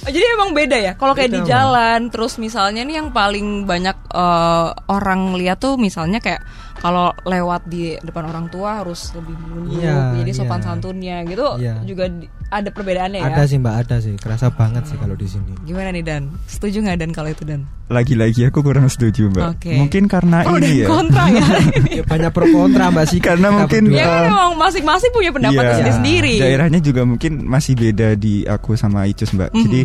jadi 0.09 0.25
emang 0.35 0.51
beda 0.53 0.77
ya. 0.77 0.93
Kalau 0.97 1.13
kayak 1.13 1.31
di 1.31 1.41
jalan, 1.45 2.09
terus 2.09 2.37
misalnya 2.41 2.81
nih 2.85 3.01
yang 3.01 3.09
paling 3.13 3.65
banyak 3.65 3.97
eh, 4.11 4.69
orang 4.89 5.37
lihat 5.37 5.61
tuh 5.61 5.77
misalnya 5.79 6.19
kayak 6.19 6.41
kalau 6.79 7.11
lewat 7.21 7.61
di 7.65 7.99
depan 7.99 8.23
orang 8.25 8.47
tua 8.47 8.79
harus 8.79 9.11
lebih 9.11 9.35
menunduk, 9.37 9.77
Iya, 9.77 10.15
jadi 10.15 10.31
sopan 10.33 10.57
iya. 10.57 10.65
santunnya 10.65 11.17
gitu. 11.23 11.47
Iya. 11.55 11.75
Juga 11.83 12.07
di- 12.07 12.27
ada 12.49 12.65
perbedaannya 12.67 13.19
ya. 13.19 13.29
ada 13.29 13.43
sih 13.45 13.57
mbak 13.57 13.75
ada 13.77 13.95
sih 13.99 14.15
kerasa 14.15 14.49
banget 14.49 14.81
sih 14.83 14.97
kalau 14.97 15.13
di 15.13 15.27
sini 15.27 15.53
Gimana 15.61 15.91
nih 15.91 16.01
Dan? 16.01 16.33
Setuju 16.43 16.81
nggak 16.81 16.97
Dan 16.97 17.11
kalau 17.11 17.29
itu 17.29 17.45
Dan? 17.45 17.69
lagi-lagi 17.85 18.41
aku 18.43 18.63
kurang 18.63 18.87
setuju 18.87 19.29
mbak 19.29 19.53
Oke. 19.53 19.69
mungkin 19.75 20.07
karena 20.07 20.41
Pro 20.41 20.55
dan 20.55 20.65
ini 20.65 20.81
ya 20.81 20.87
kontra 20.87 21.23
ya. 21.27 21.45
ya, 21.99 22.03
banyak 22.03 22.31
pro 22.31 22.45
kontra 22.47 22.89
mbak 22.89 23.05
sih 23.05 23.19
Karena 23.19 23.47
kita 23.49 23.57
mungkin- 23.59 23.85
ya 23.91 24.01
kan 24.01 24.23
memang 24.25 24.51
masing-masing 24.57 25.11
punya 25.11 25.29
pendapat 25.29 25.61
Iya, 25.61 25.73
sendiri-sendiri. 25.75 26.33
daerahnya 26.39 26.79
juga 26.79 27.01
mungkin 27.03 27.31
masih 27.43 27.73
beda 27.75 28.07
di 28.15 28.41
aku 28.43 28.73
sama 28.73 29.05
Icus 29.05 29.29
mbak 29.31 29.49
Mhm. 29.51 29.61
jadi 29.61 29.81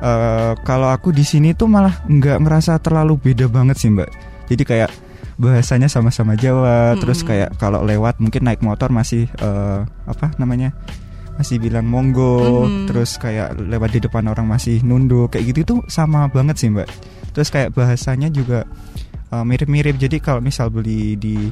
eh, 0.00 0.52
kalau 0.60 0.88
aku 0.88 1.10
di 1.10 1.22
sini 1.22 1.52
tuh 1.52 1.68
malah 1.68 1.94
nggak 2.02 2.40
ngerasa 2.40 2.80
terlalu 2.80 3.22
beda 3.22 3.46
banget 3.46 3.76
sih 3.76 3.86
mbak 3.86 4.10
jadi 4.46 4.62
kayak 4.64 4.90
bahasanya 5.40 5.88
sama-sama 5.88 6.36
Jawa. 6.36 6.94
Terus 7.00 7.24
Mhm. 7.24 7.26
kayak 7.26 7.50
kalau 7.56 7.80
lewat 7.82 8.20
mungkin 8.20 8.44
naik 8.44 8.60
motor 8.60 8.92
masih 8.92 9.24
eh, 9.40 9.80
apa 10.04 10.36
namanya 10.36 10.76
masih 11.40 11.56
bilang 11.56 11.88
monggo. 11.88 12.68
Mhm. 12.68 12.84
terus 12.92 13.16
kayak 13.16 13.56
lewat 13.56 13.96
di 13.96 14.00
depan 14.04 14.28
orang 14.28 14.44
masih 14.44 14.84
nunduk 14.84 15.32
kayak 15.32 15.56
gitu 15.56 15.60
tuh 15.64 15.80
sama 15.88 16.28
banget 16.28 16.60
sih 16.60 16.68
mbak. 16.68 16.84
Terus 17.32 17.48
kayak 17.48 17.72
bahasanya 17.72 18.28
juga 18.28 18.68
eh, 19.32 19.44
mirip-mirip. 19.46 19.96
Jadi 19.96 20.20
kalau 20.20 20.44
misal 20.44 20.68
beli 20.68 21.16
di 21.16 21.48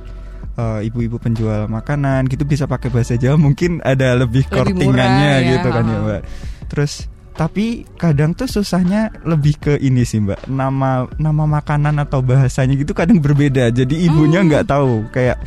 eh, 0.58 0.80
ibu-ibu 0.84 1.16
penjual 1.16 1.70
makanan 1.70 2.26
gitu 2.28 2.42
bisa 2.42 2.66
pakai 2.66 2.90
bahasa 2.90 3.14
Jawa 3.14 3.38
mungkin 3.38 3.78
ada 3.86 4.12
lebih 4.18 4.44
kortingannya 4.50 5.32
ya, 5.46 5.48
gitu 5.56 5.68
kan 5.70 5.84
ya 5.86 5.98
mbak. 6.02 6.22
Terus 6.68 7.06
tapi 7.38 7.66
kadang 7.94 8.34
tuh 8.34 8.50
susahnya 8.50 9.14
lebih 9.22 9.54
ke 9.56 9.72
ini 9.78 10.02
sih 10.02 10.18
mbak 10.18 10.44
nama 10.44 11.06
nama 11.16 11.46
makanan 11.48 11.94
atau 11.98 12.18
bahasanya 12.18 12.74
gitu 12.74 12.90
kadang 12.90 13.16
berbeda 13.18 13.70
jadi 13.70 13.94
ibunya 14.02 14.42
Hmm. 14.42 14.50
nggak 14.50 14.66
tahu 14.66 15.06
kayak 15.08 15.38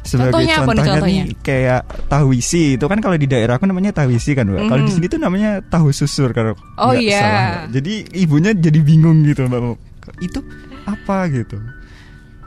sebagai 0.00 0.36
Contohnya 0.36 0.54
apa 0.54 0.62
nih 0.62 0.68
contohnya 0.74 0.92
contohnya? 0.96 1.22
nih 1.22 1.36
kayak 1.38 1.80
tahu 2.06 2.28
isi 2.32 2.76
itu 2.76 2.84
kan 2.84 2.98
kalau 2.98 3.16
di 3.16 3.24
daerah 3.24 3.54
aku 3.54 3.64
namanya 3.64 3.92
tahu 3.94 4.08
isi 4.10 4.32
kan 4.32 4.44
mbak 4.46 4.64
kalau 4.66 4.80
di 4.80 4.88
Mhm. 4.88 4.96
sini 4.96 5.06
tuh 5.06 5.20
namanya 5.20 5.50
tahu 5.62 5.88
susur 5.90 6.32
kalau 6.32 6.52
Oh, 6.76 6.92
iya. 6.92 7.20
salah, 7.20 7.44
Mbak. 7.44 7.64
jadi 7.72 7.92
ibunya 8.18 8.50
jadi 8.52 8.80
bingung 8.80 9.20
gitu 9.22 9.44
mbak 9.44 9.76
itu 10.20 10.40
apa 10.84 11.28
gitu 11.28 11.56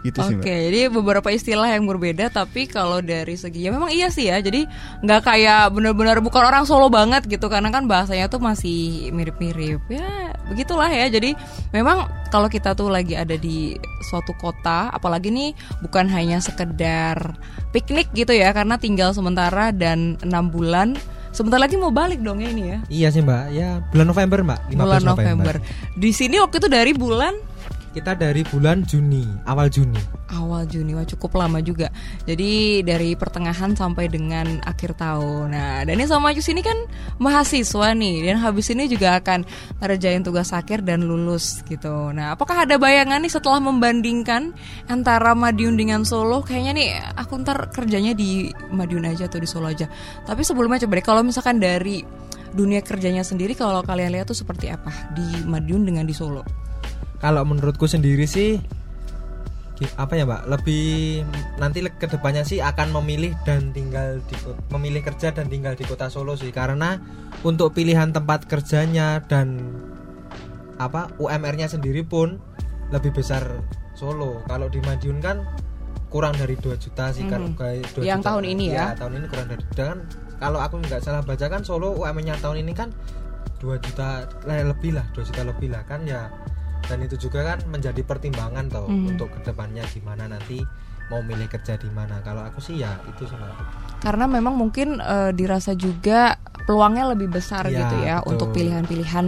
gitu 0.08 0.20
sih 0.24 0.36
Oke, 0.40 0.50
jadi 0.72 0.88
beberapa 0.88 1.28
istilah 1.28 1.68
yang 1.68 1.84
berbeda, 1.84 2.32
tapi 2.32 2.66
kalau 2.66 3.04
dari 3.04 3.36
segi 3.36 3.68
ya 3.68 3.76
memang 3.76 3.92
iya 3.92 4.08
sih 4.08 4.32
ya. 4.32 4.40
Jadi 4.40 4.64
nggak 5.04 5.22
kayak 5.28 5.76
benar-benar 5.76 6.24
bukan 6.24 6.44
orang 6.48 6.64
Solo 6.64 6.88
banget 6.88 7.28
gitu, 7.28 7.52
karena 7.52 7.68
kan 7.68 7.86
bahasanya 7.86 8.32
tuh 8.32 8.40
masih 8.40 9.12
mirip-mirip. 9.12 9.84
Ya 9.92 10.32
begitulah 10.48 10.88
ya. 10.88 11.12
Jadi 11.12 11.36
memang 11.76 12.08
kalau 12.32 12.48
kita 12.48 12.72
tuh 12.72 12.88
lagi 12.88 13.20
ada 13.20 13.36
di 13.36 13.76
suatu 14.08 14.32
kota, 14.40 14.88
apalagi 14.96 15.28
nih 15.28 15.52
bukan 15.84 16.08
hanya 16.08 16.40
sekedar 16.40 17.36
piknik 17.76 18.08
gitu 18.16 18.32
ya, 18.32 18.56
karena 18.56 18.80
tinggal 18.80 19.12
sementara 19.12 19.76
dan 19.76 20.16
enam 20.24 20.48
bulan. 20.48 20.96
Sebentar 21.36 21.62
lagi 21.62 21.78
mau 21.78 21.94
balik 21.94 22.26
dong 22.26 22.42
ya 22.42 22.50
ini 22.50 22.64
ya. 22.66 22.78
Iya 22.90 23.08
sih 23.14 23.22
mbak, 23.22 23.54
ya 23.54 23.78
bulan 23.94 24.08
November 24.10 24.40
mbak, 24.42 24.60
15 24.74 24.82
Bulan 24.82 25.04
November. 25.06 25.56
Di 25.94 26.10
sini 26.10 26.42
waktu 26.42 26.58
itu 26.58 26.66
dari 26.66 26.98
bulan 26.98 27.38
Kita 27.98 28.14
dari 28.14 28.46
bulan 28.46 28.86
Juni, 28.86 29.26
awal 29.50 29.74
Juni. 29.74 29.98
awal 30.30 30.70
Juni 30.70 30.94
wah 30.94 31.02
cukup 31.02 31.34
lama 31.34 31.58
juga. 31.66 31.90
Jadi 32.30 32.86
dari 32.86 33.18
pertengahan 33.18 33.74
sampai 33.74 34.06
dengan 34.06 34.62
akhir 34.70 34.94
tahun. 35.02 35.50
Nah 35.50 35.82
Dani 35.82 36.06
sama 36.06 36.30
Cus 36.30 36.46
ini 36.54 36.62
kan 36.62 36.78
mahasiswa 37.18 37.98
nih 37.98 38.30
dan 38.30 38.38
habis 38.38 38.70
ini 38.70 38.86
juga 38.86 39.18
akan 39.18 39.50
ngerjain 39.82 40.22
tugas 40.22 40.54
akhir 40.54 40.86
dan 40.86 41.10
lulus 41.10 41.66
gitu. 41.66 42.14
Nah 42.14 42.38
apakah 42.38 42.70
ada 42.70 42.78
bayangan 42.78 43.18
nih 43.18 43.34
setelah 43.34 43.58
membandingkan 43.58 44.54
antara 44.86 45.34
Madiun 45.34 45.74
dengan 45.74 46.06
Solo? 46.06 46.46
Kayaknya 46.46 46.74
nih 46.78 46.90
aku 47.18 47.42
ntar 47.42 47.74
kerjanya 47.74 48.14
di 48.14 48.54
Madiun 48.70 49.10
aja 49.10 49.26
atau 49.26 49.42
di 49.42 49.50
Solo 49.50 49.74
aja. 49.74 49.90
Tapi 50.22 50.46
sebelumnya 50.46 50.86
coba 50.86 51.02
deh 51.02 51.06
kalau 51.10 51.26
misalkan 51.26 51.58
dari 51.58 52.06
dunia 52.54 52.86
kerjanya 52.86 53.26
sendiri 53.26 53.58
kalau 53.58 53.82
kalian 53.82 54.14
lihat 54.14 54.30
tuh 54.30 54.38
seperti 54.38 54.70
apa 54.70 54.94
di 55.18 55.50
Madiun 55.50 55.82
dengan 55.82 56.06
di 56.06 56.14
Solo 56.14 56.67
Kalau 57.18 57.42
menurutku 57.44 57.86
sendiri 57.86 58.24
sih 58.24 58.62
apa 59.94 60.18
ya 60.18 60.26
mbak, 60.26 60.50
lebih 60.50 61.22
nanti 61.56 61.86
ke 61.86 62.08
depannya 62.08 62.42
sih 62.42 62.58
akan 62.60 62.98
memilih 62.98 63.38
dan 63.44 63.70
tinggal 63.70 64.18
di 64.26 64.34
memilih 64.72 65.06
kerja 65.06 65.30
dan 65.30 65.46
tinggal 65.46 65.78
di 65.78 65.86
kota 65.86 66.10
Solo 66.10 66.34
sih 66.34 66.50
karena 66.50 66.98
untuk 67.42 67.78
pilihan 67.78 68.10
tempat 68.10 68.50
kerjanya 68.50 69.22
dan 69.22 69.62
apa 70.78 71.14
UMR-nya 71.18 71.70
sendiri 71.70 72.02
pun 72.02 72.42
lebih 72.90 73.14
besar 73.14 73.62
Solo. 73.94 74.42
Kalau 74.46 74.66
di 74.66 74.82
Madiun 74.82 75.22
kan 75.22 75.46
kurang 76.10 76.34
dari 76.34 76.54
2 76.56 76.74
juta 76.76 77.10
sih 77.12 77.26
kan 77.26 77.42
Mhm. 77.44 77.54
kayak 77.54 77.86
2 77.94 78.02
Yang 78.02 78.18
juta. 78.18 78.30
tahun 78.32 78.44
ini 78.48 78.66
ya? 78.72 78.86
tahun 78.96 79.14
ini 79.14 79.26
kurang 79.28 79.48
dari 79.48 79.64
dan 79.76 79.98
kalau 80.38 80.58
aku 80.58 80.76
nggak 80.80 81.02
salah 81.04 81.22
baca 81.22 81.46
kan 81.46 81.62
Solo 81.62 81.94
UMR-nya 81.94 82.34
tahun 82.38 82.66
ini 82.66 82.74
kan 82.74 82.90
2 83.58 83.78
juta 83.78 84.26
eh, 84.48 84.64
lebih 84.64 84.98
lah 84.98 85.06
2 85.12 85.22
juta 85.22 85.42
lebih 85.44 85.70
lah 85.70 85.84
kan 85.84 86.02
ya 86.02 86.34
dan 86.88 86.98
itu 87.00 87.16
juga 87.20 87.44
kan 87.46 87.60
menjadi 87.66 88.02
pertimbangan 88.02 88.66
toh 88.68 88.86
Mhm. 88.86 89.08
untuk 89.10 89.28
ke 89.30 89.40
depannya 89.44 89.84
gimana 89.88 90.26
nanti 90.26 90.64
mau 91.08 91.20
milih 91.20 91.48
kerja 91.48 91.76
di 91.76 91.88
mana 91.88 92.20
kalau 92.20 92.42
aku 92.42 92.60
sih 92.60 92.78
ya 92.78 92.96
itu 93.06 93.24
sih 93.24 93.32
Mbak. 93.34 93.56
karena 93.98 94.26
memang 94.26 94.54
mungkin 94.54 94.98
eh, 94.98 95.32
dirasa 95.32 95.72
juga 95.74 96.36
peluangnya 96.64 97.10
lebih 97.10 97.32
besar 97.32 97.66
Iya, 97.66 97.80
gitu 97.82 97.96
ya 98.02 98.16
betul. 98.18 98.30
untuk 98.30 98.48
pilihan-pilihan 98.52 99.26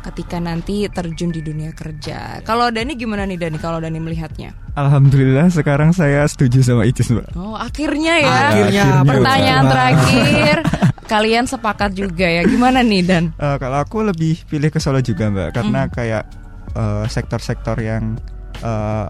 ketika 0.00 0.38
nanti 0.38 0.88
terjun 0.88 1.28
di 1.28 1.38
dunia 1.38 1.70
kerja. 1.70 2.40
Kalau 2.42 2.68
Dani 2.68 2.94
gimana 2.94 3.22
nih 3.24 3.36
Dani 3.36 3.56
kalau 3.56 3.76
Dani 3.76 3.98
melihatnya? 3.98 4.56
Alhamdulillah 4.72 5.50
sekarang 5.50 5.92
saya 5.92 6.24
setuju 6.24 6.62
sama 6.62 6.82
Icis 6.82 7.10
mbak 7.10 7.28
Oh, 7.34 7.52
akhirnya 7.54 8.14
ya. 8.16 8.32
Akhirnya, 8.48 8.84
Pertanyaan 9.02 9.62
Mbak. 9.62 9.70
terakhir. 9.70 10.56
Kalian 11.12 11.44
sepakat 11.44 11.90
juga 11.92 12.24
ya. 12.24 12.40
Gimana 12.42 12.80
nih 12.80 13.02
Dan? 13.02 13.24
Eh, 13.34 13.56
kalau 13.58 13.78
aku 13.78 14.00
lebih 14.02 14.44
pilih 14.44 14.68
ke 14.68 14.78
Solo 14.78 15.00
juga 15.00 15.28
mbak 15.28 15.52
karena 15.52 15.80
Hmm. 15.82 15.92
kayak 15.92 16.22
eh, 16.70 17.04
sektor-sektor 17.06 17.78
yang 17.78 18.16
eh, 18.58 19.06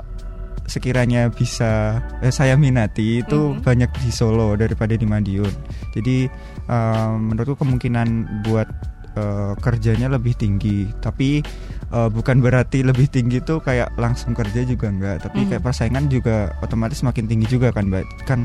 sekiranya 0.65 1.27
bisa 1.29 1.97
eh, 2.19 2.29
saya 2.29 2.53
minati 2.55 3.23
itu 3.23 3.57
Mhm. 3.57 3.65
banyak 3.65 3.91
di 3.97 4.11
Solo 4.11 4.53
daripada 4.53 4.93
di 4.93 5.05
Madiun 5.05 5.53
jadi 5.91 6.29
eh, 6.65 7.13
menurutku 7.15 7.57
kemungkinan 7.59 8.09
buat 8.45 8.69
eh, 9.15 9.53
kerjanya 9.57 10.11
lebih 10.11 10.37
tinggi 10.37 10.93
tapi 11.01 11.41
eh, 11.89 12.09
bukan 12.09 12.39
berarti 12.39 12.83
lebih 12.83 13.09
tinggi 13.09 13.41
itu 13.41 13.59
kayak 13.59 13.97
langsung 13.97 14.33
kerja 14.33 14.61
juga 14.63 14.87
enggak 14.87 15.17
tapi 15.23 15.43
Mhm. 15.43 15.49
kayak 15.49 15.63
persaingan 15.65 16.05
juga 16.07 16.37
otomatis 16.61 17.01
makin 17.01 17.25
tinggi 17.25 17.49
juga 17.49 17.73
kan 17.73 17.89
mbak 17.89 18.05
kan 18.25 18.45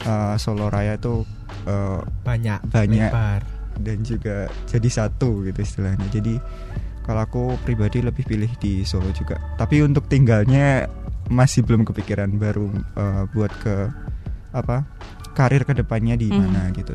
eh, 0.00 0.34
Solo 0.36 0.70
Raya 0.70 0.94
itu 0.94 1.26
eh, 1.66 2.00
banyak 2.22 2.60
Banyak. 2.66 3.10
lebar. 3.10 3.42
dan 3.74 3.98
juga 4.00 4.46
jadi 4.64 4.86
satu 4.86 5.42
gitu 5.42 5.58
istilahnya. 5.58 6.06
Jadi 6.08 6.38
kalau 7.04 7.20
aku 7.22 7.42
pribadi 7.62 8.00
lebih 8.00 8.24
pilih 8.24 8.48
di 8.58 8.82
Solo 8.82 9.12
juga. 9.12 9.36
Tapi 9.54 9.84
untuk 9.84 10.08
tinggalnya 10.08 10.88
masih 11.28 11.64
belum 11.64 11.84
kepikiran 11.84 12.36
baru 12.36 12.68
eh, 12.96 13.22
buat 13.32 13.52
ke 13.60 13.76
apa 14.52 14.84
karir 15.34 15.64
ke 15.64 15.74
depannya 15.74 16.16
di 16.16 16.30
Hmm. 16.30 16.48
mana 16.48 16.70
gitu. 16.72 16.94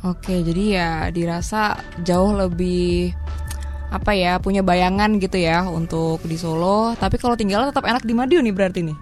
Oke, 0.00 0.40
jadi 0.40 0.64
ya 0.80 0.90
dirasa 1.12 1.76
jauh 2.00 2.32
lebih 2.32 3.12
apa 3.90 4.14
ya 4.14 4.38
punya 4.40 4.62
bayangan 4.64 5.18
gitu 5.20 5.36
ya 5.36 5.66
untuk 5.66 6.24
di 6.24 6.40
Solo. 6.40 6.96
Tapi 6.96 7.20
kalau 7.20 7.36
tinggal 7.36 7.68
tetap 7.68 7.84
enak 7.84 8.06
di 8.06 8.16
Madiun 8.16 8.48
nih 8.48 8.54
berarti 8.56 8.80
nih. 8.86 8.96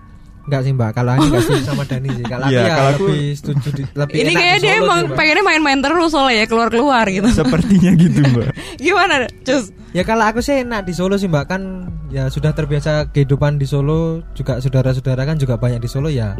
Enggak 0.48 0.62
sih 0.64 0.72
Mbak, 0.72 0.90
kalau 0.90 1.10
aku 1.12 1.24
nggak 1.26 1.42
setuju 1.44 1.62
sama 1.62 1.82
Dani 1.90 2.08
sih. 2.10 2.24
Kalau 2.24 2.42
aku 2.42 2.50
Iya, 2.50 2.60
ya 2.62 2.72
kalau 2.72 2.90
aku- 2.90 3.04
lebih 3.06 3.24
setuju 3.36 3.68
di, 3.68 3.82
lebih 3.86 4.14
Ini 4.16 4.30
kayaknya 4.32 4.58
dia 4.58 4.72
Solo 4.72 4.80
emang 4.80 5.00
sih, 5.02 5.12
pengennya 5.14 5.44
main-main 5.44 5.78
terus 5.78 6.08
soalnya 6.08 6.34
ya 6.34 6.46
keluar-keluar 6.46 7.04
gitu. 7.06 7.28
Sepertinya 7.30 7.90
gitu 7.94 8.18
mbak. 8.26 8.46
Gimana, 8.80 9.14
Cus? 9.42 9.64
Ya 9.88 10.02
kalau 10.02 10.24
aku 10.24 10.40
sih 10.40 10.62
enak 10.62 10.82
di 10.82 10.92
Solo 10.92 11.14
sih 11.14 11.26
Mbak 11.26 11.44
kan 11.46 11.62
ya 12.08 12.26
sudah 12.26 12.50
terbiasa 12.50 13.08
kehidupan 13.08 13.56
di 13.56 13.64
Solo 13.64 14.24
juga 14.32 14.56
saudara-saudara 14.58 15.22
kan 15.22 15.36
juga 15.36 15.56
banyak 15.56 15.78
di 15.78 15.88
Solo 15.88 16.08
ya. 16.08 16.32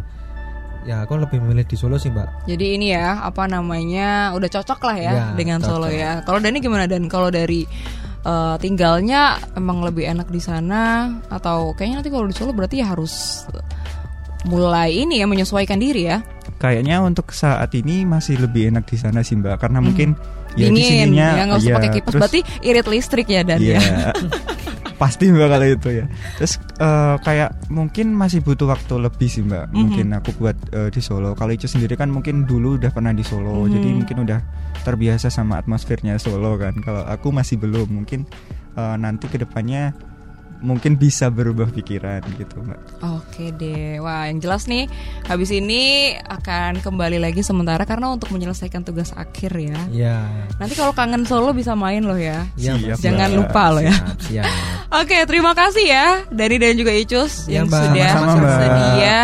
Ya 0.81 1.03
aku 1.03 1.13
lebih 1.15 1.37
memilih 1.39 1.63
di 1.63 1.73
Solo 1.73 1.95
sih 1.95 2.09
Mbak. 2.09 2.45
Jadi 2.45 2.65
ini 2.71 2.89
ya 2.89 3.21
apa 3.21 3.45
namanya 3.45 4.33
udah 4.33 4.49
cocok 4.49 4.79
lah 4.83 4.97
ya 4.97 5.11
Ya, 5.11 5.25
dengan 5.33 5.59
Solo 5.59 5.85
cocok. 5.85 5.93
ya. 5.95 6.11
Kalau 6.23 6.39
Dani 6.39 6.57
gimana 6.57 6.85
dan 6.85 7.05
kalau 7.05 7.29
dari 7.29 7.65
eh, 8.21 8.55
tinggalnya 8.57 9.21
emang 9.53 9.81
lebih 9.81 10.05
enak 10.05 10.27
di 10.27 10.39
sana 10.39 11.07
atau 11.27 11.71
kayaknya 11.71 11.99
nanti 11.99 12.09
kalau 12.09 12.25
di 12.25 12.33
Solo 12.33 12.51
berarti 12.51 12.79
ya 12.79 12.89
harus 12.89 13.43
mulai 14.45 15.03
ini 15.03 15.19
ya 15.19 15.27
menyesuaikan 15.27 15.75
diri 15.75 16.07
ya. 16.07 16.23
Kayaknya 16.55 16.99
untuk 16.99 17.31
saat 17.31 17.71
ini 17.73 18.03
masih 18.03 18.39
lebih 18.39 18.71
enak 18.71 18.83
di 18.83 18.95
sana 18.95 19.19
sih 19.19 19.35
mbak 19.35 19.59
karena 19.59 19.79
mungkin 19.79 20.15
ya 20.55 20.67
di 20.67 20.71
Hmm. 20.71 20.75
Dingin 20.75 20.91
sininya 21.11 21.27
ya 21.31 21.43
nggak 21.45 21.59
usah 21.59 21.69
ya, 21.69 21.75
pakai 21.75 21.89
kipas 21.91 22.03
terus- 22.09 22.21
berarti 22.21 22.39
irit 22.61 22.87
listrik 22.87 23.27
ya 23.27 23.41
dan 23.43 23.59
Iya. 23.59 23.79
ya. 23.79 24.11
Pasti 24.99 25.31
mbak 25.31 25.47
kalau 25.47 25.67
itu 25.69 25.89
ya. 25.93 26.05
Terus 26.35 26.53
eh, 26.59 27.15
kayak 27.23 27.49
mungkin 27.71 28.11
masih 28.11 28.43
butuh 28.43 28.67
waktu 28.67 28.93
lebih 28.99 29.27
sih 29.27 29.39
mbak. 29.41 29.71
Mhm. 29.71 29.75
Mungkin 29.75 30.07
aku 30.13 30.29
buat 30.35 30.57
eh, 30.71 30.89
di 30.89 30.99
Solo. 30.99 31.31
Kalau 31.33 31.51
itu 31.51 31.67
sendiri 31.67 31.95
kan 31.95 32.07
mungkin 32.07 32.43
dulu 32.43 32.75
udah 32.75 32.91
pernah 32.91 33.15
di 33.15 33.23
Solo. 33.23 33.63
Mhm. 33.63 33.71
Jadi 33.71 33.87
mungkin 33.93 34.17
udah 34.27 34.39
terbiasa 34.83 35.31
sama 35.31 35.55
atmosfernya 35.55 36.19
Solo 36.19 36.55
kan. 36.55 36.75
Kalau 36.79 37.03
aku 37.03 37.31
masih 37.31 37.55
belum. 37.55 37.87
Mungkin 37.93 38.27
eh, 38.75 38.95
nanti 38.95 39.27
ke 39.27 39.39
depannya 39.39 39.95
mungkin 40.59 40.99
bisa 40.99 41.31
berubah 41.31 41.71
pikiran 41.71 42.19
gitu 42.35 42.59
mbak. 42.63 42.79
Oke 42.99 43.55
deh, 43.55 43.99
wah 44.03 44.27
yang 44.27 44.43
jelas 44.43 44.67
nih 44.67 44.91
habis 45.25 45.49
ini 45.55 46.13
akan 46.19 46.83
kembali 46.83 47.19
lagi 47.19 47.39
sementara 47.41 47.87
karena 47.87 48.11
untuk 48.11 48.31
menyelesaikan 48.35 48.83
tugas 48.83 49.15
akhir 49.15 49.55
ya. 49.55 49.79
Iya. 49.89 50.17
Nanti 50.59 50.75
kalau 50.75 50.91
kangen 50.91 51.23
Solo 51.23 51.55
bisa 51.55 51.73
main 51.79 52.03
loh 52.03 52.19
ya. 52.19 52.43
Iya. 52.59 52.95
Jangan 52.99 53.31
Mbak. 53.31 53.39
lupa 53.39 53.63
loh 53.71 53.83
ya. 53.83 53.95
Siap. 54.27 54.45
Oke, 54.99 55.17
terima 55.29 55.55
kasih 55.55 55.85
ya 55.85 56.07
dari 56.33 56.57
dan 56.59 56.75
juga 56.75 56.91
Icus 56.91 57.47
Ya, 57.47 57.61
yang 57.61 57.71
Mbak. 57.71 57.79
sudah 57.79 58.11
bersedia 58.35 59.17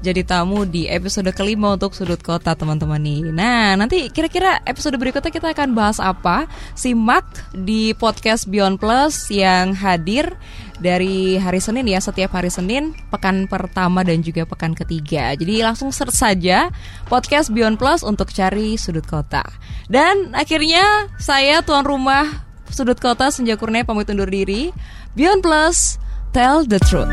jadi 0.00 0.24
tamu 0.24 0.64
di 0.64 0.88
episode 0.88 1.28
kelima 1.36 1.76
untuk 1.76 1.92
sudut 1.92 2.16
kota 2.24 2.56
teman-teman 2.56 2.96
nih. 2.96 3.20
Nah, 3.36 3.76
nanti 3.76 4.08
kira-kira 4.08 4.56
episode 4.64 4.96
berikutnya 4.96 5.28
kita 5.28 5.52
akan 5.52 5.76
bahas 5.76 6.00
apa? 6.00 6.48
Simak 6.72 7.28
di 7.52 7.92
podcast 7.92 8.48
Beyond 8.48 8.80
Plus 8.80 9.28
yang 9.28 9.76
hadir 9.76 10.32
dari 10.80 11.36
hari 11.36 11.60
Senin 11.60 11.84
ya, 11.86 12.00
setiap 12.00 12.32
hari 12.34 12.48
Senin, 12.48 12.96
pekan 13.12 13.46
pertama 13.46 14.00
dan 14.00 14.24
juga 14.24 14.48
pekan 14.48 14.72
ketiga. 14.72 15.36
Jadi 15.36 15.60
langsung 15.60 15.92
search 15.92 16.16
saja 16.16 16.72
podcast 17.06 17.52
Beyond 17.52 17.76
Plus 17.76 18.00
untuk 18.00 18.32
cari 18.32 18.80
sudut 18.80 19.04
kota. 19.04 19.44
Dan 19.86 20.32
akhirnya 20.32 21.12
saya 21.20 21.60
tuan 21.60 21.84
rumah 21.84 22.50
Sudut 22.70 23.02
Kota 23.02 23.34
Senja 23.34 23.58
Kurnia 23.58 23.82
pamit 23.82 24.06
undur 24.08 24.30
diri. 24.30 24.70
Beyond 25.18 25.42
Plus, 25.42 25.98
tell 26.30 26.62
the 26.62 26.78
truth. 26.86 27.10